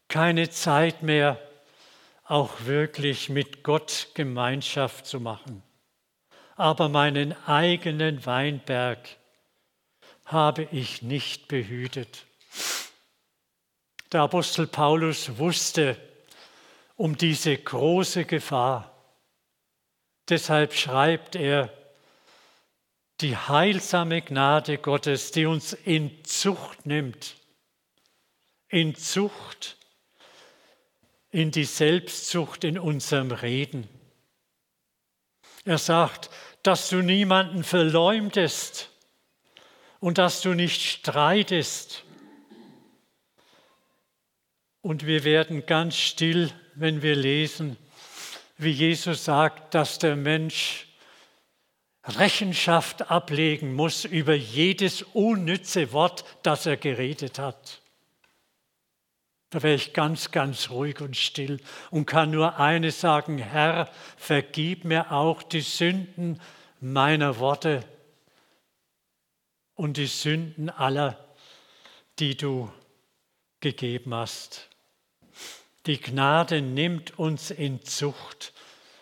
keine 0.07 0.49
Zeit 0.49 1.03
mehr 1.03 1.41
auch 2.23 2.53
wirklich 2.67 3.31
mit 3.31 3.65
Gott 3.65 4.11
Gemeinschaft 4.15 5.07
zu 5.07 5.19
machen. 5.19 5.65
Aber 6.55 6.89
meinen 6.89 7.35
eigenen 7.47 8.25
Weinberg 8.25 9.09
habe 10.27 10.69
ich 10.73 11.03
nicht 11.03 11.49
behütet. 11.49 12.27
Der 14.13 14.23
Apostel 14.23 14.67
Paulus 14.67 15.39
wusste 15.39 15.97
um 16.97 17.17
diese 17.17 17.57
große 17.57 18.25
Gefahr. 18.25 18.93
Deshalb 20.29 20.75
schreibt 20.75 21.37
er, 21.37 21.73
die 23.21 23.37
heilsame 23.37 24.21
Gnade 24.21 24.79
Gottes, 24.79 25.31
die 25.31 25.47
uns 25.47 25.73
in 25.73 26.25
Zucht 26.25 26.85
nimmt, 26.85 27.37
in 28.69 28.95
Zucht, 28.95 29.77
in 31.31 31.51
die 31.51 31.65
Selbstzucht 31.65 32.65
in 32.65 32.79
unserem 32.79 33.31
Reden. 33.31 33.89
Er 35.65 35.79
sagt, 35.79 36.31
dass 36.63 36.89
du 36.89 36.97
niemanden 36.97 37.65
verleumdest 37.65 38.91
und 40.01 40.19
dass 40.19 40.41
du 40.41 40.55
nicht 40.55 40.83
streitest. 40.83 42.05
Und 44.83 45.07
wir 45.07 45.25
werden 45.25 45.67
ganz 45.67 45.97
still, 45.97 46.51
wenn 46.75 47.03
wir 47.03 47.17
lesen, 47.17 47.77
wie 48.59 48.71
Jesus 48.71 49.25
sagt, 49.25 49.75
dass 49.75 49.99
der 49.99 50.17
Mensch 50.17 50.87
Rechenschaft 52.05 53.11
ablegen 53.11 53.75
muss 53.75 54.05
über 54.05 54.35
jedes 54.35 55.03
unnütze 55.03 55.93
Wort, 55.93 56.25
das 56.43 56.67
er 56.67 56.77
geredet 56.77 57.39
hat. 57.39 57.83
Da 59.51 59.63
wäre 59.63 59.75
ich 59.75 59.93
ganz, 59.93 60.31
ganz 60.31 60.71
ruhig 60.71 61.01
und 61.01 61.17
still 61.17 61.61
und 61.91 62.07
kann 62.07 62.31
nur 62.31 62.59
eines 62.59 63.01
sagen, 63.01 63.39
Herr, 63.39 63.91
vergib 64.17 64.85
mir 64.85 65.13
auch 65.13 65.43
die 65.43 65.61
Sünden 65.61 66.41
meiner 66.81 67.39
Worte 67.39 67.83
und 69.77 69.99
die 69.99 70.07
Sünden 70.07 70.71
aller, 70.71 71.25
die 72.19 72.37
du 72.37 72.73
gegeben 73.61 74.15
hast. 74.15 74.69
Die 75.87 76.01
Gnade 76.01 76.63
nimmt 76.63 77.19
uns 77.19 77.51
in 77.51 77.85
Zucht. 77.85 78.53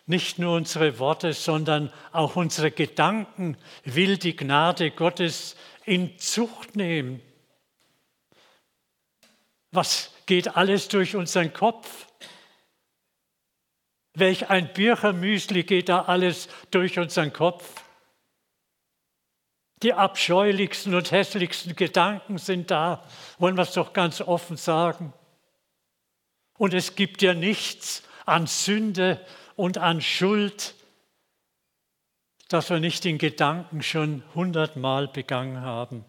Nicht 0.06 0.38
nur 0.38 0.56
unsere 0.56 0.98
Worte, 0.98 1.32
sondern 1.32 1.90
auch 2.12 2.36
unsere 2.36 2.70
Gedanken 2.70 3.56
will 3.84 4.18
die 4.18 4.36
Gnade 4.36 4.90
Gottes 4.90 5.56
in 5.86 6.18
Zucht 6.18 6.76
nehmen. 6.76 7.22
Was 9.70 10.12
geht 10.26 10.56
alles 10.56 10.88
durch 10.88 11.16
unseren 11.16 11.52
Kopf? 11.52 12.06
Welch 14.12 14.50
ein 14.50 14.72
Birchermüsli 14.72 15.64
geht 15.64 15.88
da 15.88 16.02
alles 16.02 16.48
durch 16.70 16.98
unseren 16.98 17.32
Kopf? 17.32 17.83
Die 19.84 19.92
abscheulichsten 19.92 20.94
und 20.94 21.10
hässlichsten 21.10 21.76
Gedanken 21.76 22.38
sind 22.38 22.70
da, 22.70 23.04
wollen 23.38 23.54
wir 23.54 23.64
es 23.64 23.74
doch 23.74 23.92
ganz 23.92 24.22
offen 24.22 24.56
sagen. 24.56 25.12
Und 26.56 26.72
es 26.72 26.96
gibt 26.96 27.20
ja 27.20 27.34
nichts 27.34 28.02
an 28.24 28.46
Sünde 28.46 29.20
und 29.56 29.76
an 29.76 30.00
Schuld, 30.00 30.74
das 32.48 32.70
wir 32.70 32.80
nicht 32.80 33.04
in 33.04 33.18
Gedanken 33.18 33.82
schon 33.82 34.22
hundertmal 34.34 35.06
begangen 35.06 35.60
haben. 35.60 36.06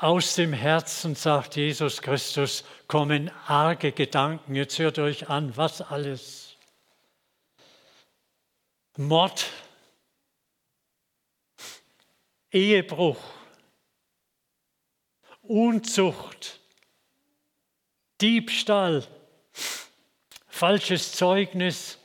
Aus 0.00 0.34
dem 0.34 0.52
Herzen, 0.52 1.14
sagt 1.14 1.54
Jesus 1.54 2.02
Christus, 2.02 2.64
kommen 2.88 3.30
arge 3.46 3.92
Gedanken. 3.92 4.56
Jetzt 4.56 4.76
hört 4.80 4.98
euch 4.98 5.28
an, 5.28 5.56
was 5.56 5.82
alles. 5.82 6.56
Mord, 8.96 9.46
Ehebruch, 12.50 13.18
Unzucht, 15.42 16.60
Diebstahl, 18.20 19.06
falsches 20.48 21.12
Zeugnis, 21.12 21.98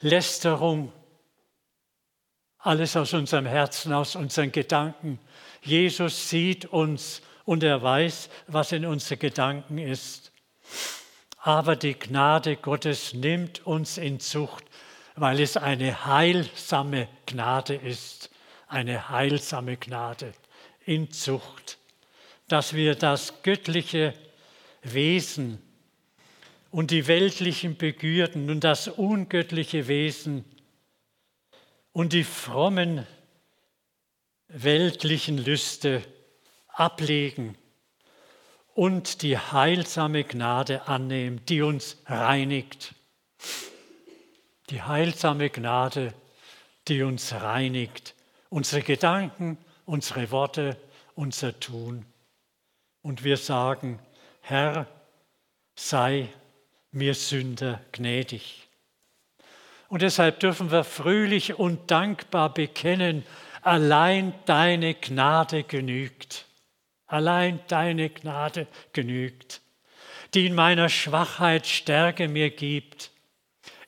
Lästerung, 0.00 0.92
alles 2.58 2.96
aus 2.96 3.12
unserem 3.12 3.46
Herzen, 3.46 3.92
aus 3.92 4.16
unseren 4.16 4.52
Gedanken. 4.52 5.18
Jesus 5.62 6.28
sieht 6.28 6.66
uns 6.66 7.22
und 7.44 7.62
er 7.62 7.82
weiß, 7.82 8.30
was 8.46 8.72
in 8.72 8.84
unseren 8.84 9.18
Gedanken 9.18 9.78
ist. 9.78 10.32
Aber 11.38 11.76
die 11.76 11.98
Gnade 11.98 12.56
Gottes 12.56 13.14
nimmt 13.14 13.66
uns 13.66 13.98
in 13.98 14.20
Zucht. 14.20 14.64
weil 15.16 15.40
es 15.40 15.56
eine 15.56 16.06
heilsame 16.06 17.08
Gnade 17.26 17.74
ist, 17.74 18.29
eine 18.70 19.08
heilsame 19.08 19.76
Gnade 19.76 20.32
in 20.86 21.10
Zucht, 21.10 21.78
dass 22.48 22.74
wir 22.74 22.94
das 22.94 23.42
göttliche 23.42 24.14
Wesen 24.82 25.60
und 26.70 26.90
die 26.90 27.06
weltlichen 27.06 27.76
Begierden 27.76 28.48
und 28.48 28.62
das 28.62 28.88
ungöttliche 28.88 29.88
Wesen 29.88 30.44
und 31.92 32.12
die 32.12 32.24
frommen 32.24 33.06
weltlichen 34.48 35.38
Lüste 35.38 36.02
ablegen 36.68 37.56
und 38.74 39.22
die 39.22 39.36
heilsame 39.36 40.24
Gnade 40.24 40.86
annehmen, 40.86 41.44
die 41.46 41.62
uns 41.62 41.98
reinigt. 42.06 42.94
Die 44.70 44.82
heilsame 44.82 45.50
Gnade, 45.50 46.14
die 46.86 47.02
uns 47.02 47.32
reinigt. 47.32 48.14
Unsere 48.50 48.82
Gedanken, 48.82 49.56
unsere 49.86 50.30
Worte, 50.30 50.76
unser 51.14 51.58
Tun. 51.58 52.04
Und 53.00 53.24
wir 53.24 53.38
sagen, 53.38 53.98
Herr, 54.42 54.86
sei 55.74 56.28
mir 56.92 57.14
Sünder 57.14 57.80
gnädig. 57.92 58.68
Und 59.88 60.02
deshalb 60.02 60.40
dürfen 60.40 60.70
wir 60.70 60.84
fröhlich 60.84 61.58
und 61.58 61.90
dankbar 61.90 62.52
bekennen, 62.52 63.24
allein 63.62 64.34
deine 64.46 64.94
Gnade 64.94 65.64
genügt. 65.64 66.46
Allein 67.06 67.58
deine 67.66 68.08
Gnade 68.08 68.68
genügt, 68.92 69.62
die 70.32 70.46
in 70.46 70.54
meiner 70.54 70.88
Schwachheit 70.88 71.66
Stärke 71.66 72.28
mir 72.28 72.50
gibt. 72.50 73.10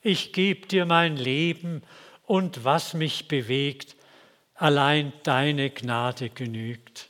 Ich 0.01 0.33
gebe 0.33 0.67
dir 0.67 0.85
mein 0.85 1.15
Leben 1.15 1.83
und 2.23 2.65
was 2.65 2.93
mich 2.93 3.29
bewegt, 3.29 3.95
allein 4.55 5.13
deine 5.23 5.69
Gnade 5.69 6.29
genügt. 6.29 7.09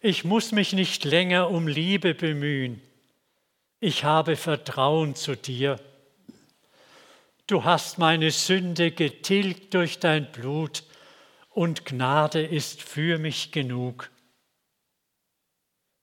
Ich 0.00 0.24
muss 0.24 0.52
mich 0.52 0.72
nicht 0.72 1.04
länger 1.04 1.50
um 1.50 1.66
Liebe 1.66 2.14
bemühen. 2.14 2.80
Ich 3.80 4.04
habe 4.04 4.36
Vertrauen 4.36 5.14
zu 5.14 5.36
dir. 5.36 5.80
Du 7.46 7.64
hast 7.64 7.98
meine 7.98 8.30
Sünde 8.30 8.90
getilgt 8.90 9.74
durch 9.74 9.98
dein 9.98 10.30
Blut 10.32 10.84
und 11.50 11.84
Gnade 11.84 12.44
ist 12.44 12.82
für 12.82 13.18
mich 13.18 13.52
genug. 13.52 14.10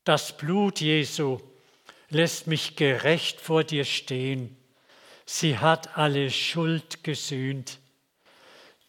Das 0.04 0.36
Blut 0.36 0.82
Jesu 0.82 1.39
lässt 2.10 2.48
mich 2.48 2.76
gerecht 2.76 3.39
vor 3.39 3.63
dir 3.63 3.86
stehen. 3.86 4.58
Sie 5.26 5.58
hat 5.58 5.98
alle 5.98 6.30
Schuld 6.30 7.04
gesühnt. 7.04 7.80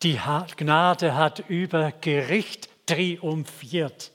Die 0.04 0.20
Gnade 0.58 1.14
hat 1.14 1.48
über 1.48 1.90
Gericht 1.90 2.68
triumphiert. 2.84 4.12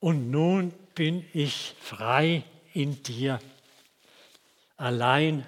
Und 0.00 0.32
nun 0.32 0.72
bin 0.96 1.24
ich 1.32 1.76
frei 1.80 2.42
in 2.72 3.00
dir. 3.04 3.38
Allein 4.76 5.46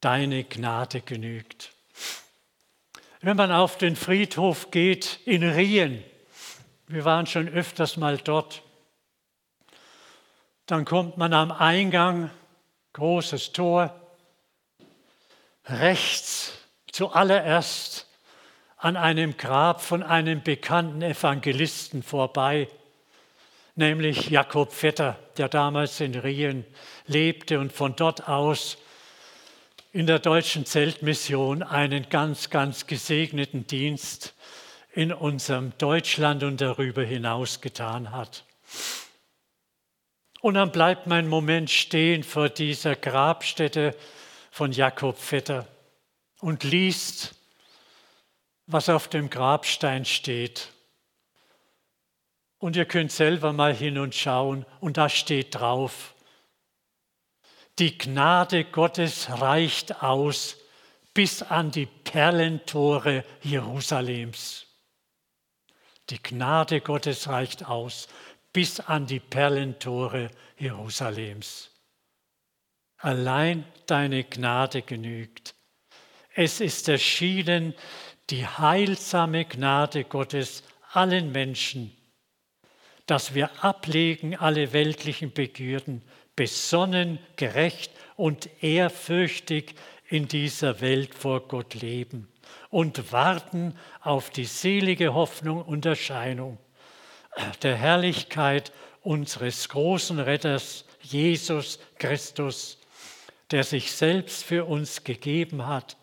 deine 0.00 0.44
Gnade 0.44 1.02
genügt. 1.02 1.72
Wenn 3.20 3.36
man 3.36 3.52
auf 3.52 3.76
den 3.76 3.96
Friedhof 3.96 4.70
geht 4.70 5.20
in 5.26 5.42
Rien, 5.42 6.02
wir 6.86 7.04
waren 7.04 7.26
schon 7.26 7.50
öfters 7.50 7.98
mal 7.98 8.16
dort, 8.16 8.62
dann 10.64 10.86
kommt 10.86 11.18
man 11.18 11.34
am 11.34 11.52
Eingang, 11.52 12.30
großes 12.94 13.52
Tor, 13.52 13.94
rechts 15.66 16.54
zuallererst 16.92 18.05
an 18.86 18.96
einem 18.96 19.36
Grab 19.36 19.80
von 19.80 20.04
einem 20.04 20.44
bekannten 20.44 21.02
Evangelisten 21.02 22.04
vorbei, 22.04 22.68
nämlich 23.74 24.30
Jakob 24.30 24.72
Vetter, 24.72 25.18
der 25.38 25.48
damals 25.48 26.00
in 26.00 26.14
Rien 26.14 26.64
lebte 27.08 27.58
und 27.58 27.72
von 27.72 27.96
dort 27.96 28.28
aus 28.28 28.78
in 29.90 30.06
der 30.06 30.20
deutschen 30.20 30.66
Zeltmission 30.66 31.64
einen 31.64 32.08
ganz, 32.10 32.48
ganz 32.48 32.86
gesegneten 32.86 33.66
Dienst 33.66 34.34
in 34.92 35.12
unserem 35.12 35.76
Deutschland 35.78 36.44
und 36.44 36.60
darüber 36.60 37.02
hinaus 37.02 37.60
getan 37.60 38.12
hat. 38.12 38.44
Und 40.42 40.54
dann 40.54 40.70
bleibt 40.70 41.08
mein 41.08 41.26
Moment 41.26 41.70
stehen 41.70 42.22
vor 42.22 42.50
dieser 42.50 42.94
Grabstätte 42.94 43.96
von 44.52 44.70
Jakob 44.70 45.18
Vetter 45.18 45.66
und 46.38 46.62
liest, 46.62 47.35
was 48.66 48.88
auf 48.88 49.08
dem 49.08 49.30
Grabstein 49.30 50.04
steht. 50.04 50.72
Und 52.58 52.76
ihr 52.76 52.86
könnt 52.86 53.12
selber 53.12 53.52
mal 53.52 53.74
hin 53.74 53.98
und 53.98 54.14
schauen 54.14 54.66
und 54.80 54.96
da 54.96 55.08
steht 55.08 55.54
drauf, 55.54 56.14
die 57.78 57.98
Gnade 57.98 58.64
Gottes 58.64 59.28
reicht 59.28 60.02
aus 60.02 60.56
bis 61.12 61.42
an 61.42 61.70
die 61.70 61.86
Perlentore 61.86 63.24
Jerusalems. 63.42 64.66
Die 66.08 66.22
Gnade 66.22 66.80
Gottes 66.80 67.28
reicht 67.28 67.66
aus 67.66 68.08
bis 68.52 68.80
an 68.80 69.06
die 69.06 69.20
Perlentore 69.20 70.30
Jerusalems. 70.56 71.70
Allein 72.98 73.64
deine 73.86 74.24
Gnade 74.24 74.80
genügt. 74.80 75.54
Es 76.34 76.60
ist 76.60 76.88
erschienen 76.88 77.74
die 78.30 78.46
heilsame 78.46 79.44
Gnade 79.44 80.04
Gottes 80.04 80.62
allen 80.92 81.32
Menschen, 81.32 81.96
dass 83.06 83.34
wir 83.34 83.64
ablegen 83.64 84.36
alle 84.36 84.72
weltlichen 84.72 85.32
Begierden 85.32 86.02
besonnen, 86.34 87.18
gerecht 87.36 87.92
und 88.16 88.48
ehrfürchtig 88.62 89.74
in 90.08 90.28
dieser 90.28 90.80
Welt 90.80 91.14
vor 91.14 91.46
Gott 91.48 91.74
leben 91.74 92.28
und 92.70 93.12
warten 93.12 93.76
auf 94.00 94.30
die 94.30 94.44
selige 94.44 95.14
Hoffnung 95.14 95.62
und 95.62 95.86
Erscheinung 95.86 96.58
der 97.62 97.76
Herrlichkeit 97.76 98.72
unseres 99.02 99.68
großen 99.68 100.18
Retters 100.18 100.84
Jesus 101.02 101.78
Christus, 101.98 102.78
der 103.50 103.62
sich 103.62 103.92
selbst 103.92 104.42
für 104.42 104.64
uns 104.64 105.04
gegeben 105.04 105.66
hat, 105.66 105.96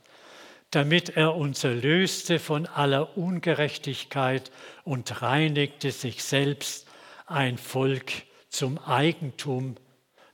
damit 0.76 1.18
er 1.18 1.36
uns 1.36 1.64
erlöste 1.64 2.40
von 2.40 2.66
aller 2.66 3.18
Ungerechtigkeit 3.18 4.52
und 4.84 5.22
reinigte 5.22 5.92
sich 5.92 6.24
selbst 6.24 6.88
ein 7.26 7.58
Volk 7.58 8.12
zum 8.50 8.78
Eigentum 8.80 9.76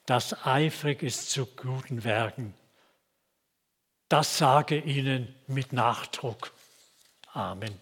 das 0.10 0.44
eifrig 0.44 1.04
ist 1.04 1.30
zu 1.30 1.46
guten 1.46 2.04
Werken. 2.04 2.56
Das 4.08 4.40
sage 4.40 4.80
ihnen 4.80 5.36
mit 5.46 5.72
Nachdruck. 5.72 6.52
Amen. 7.32 7.80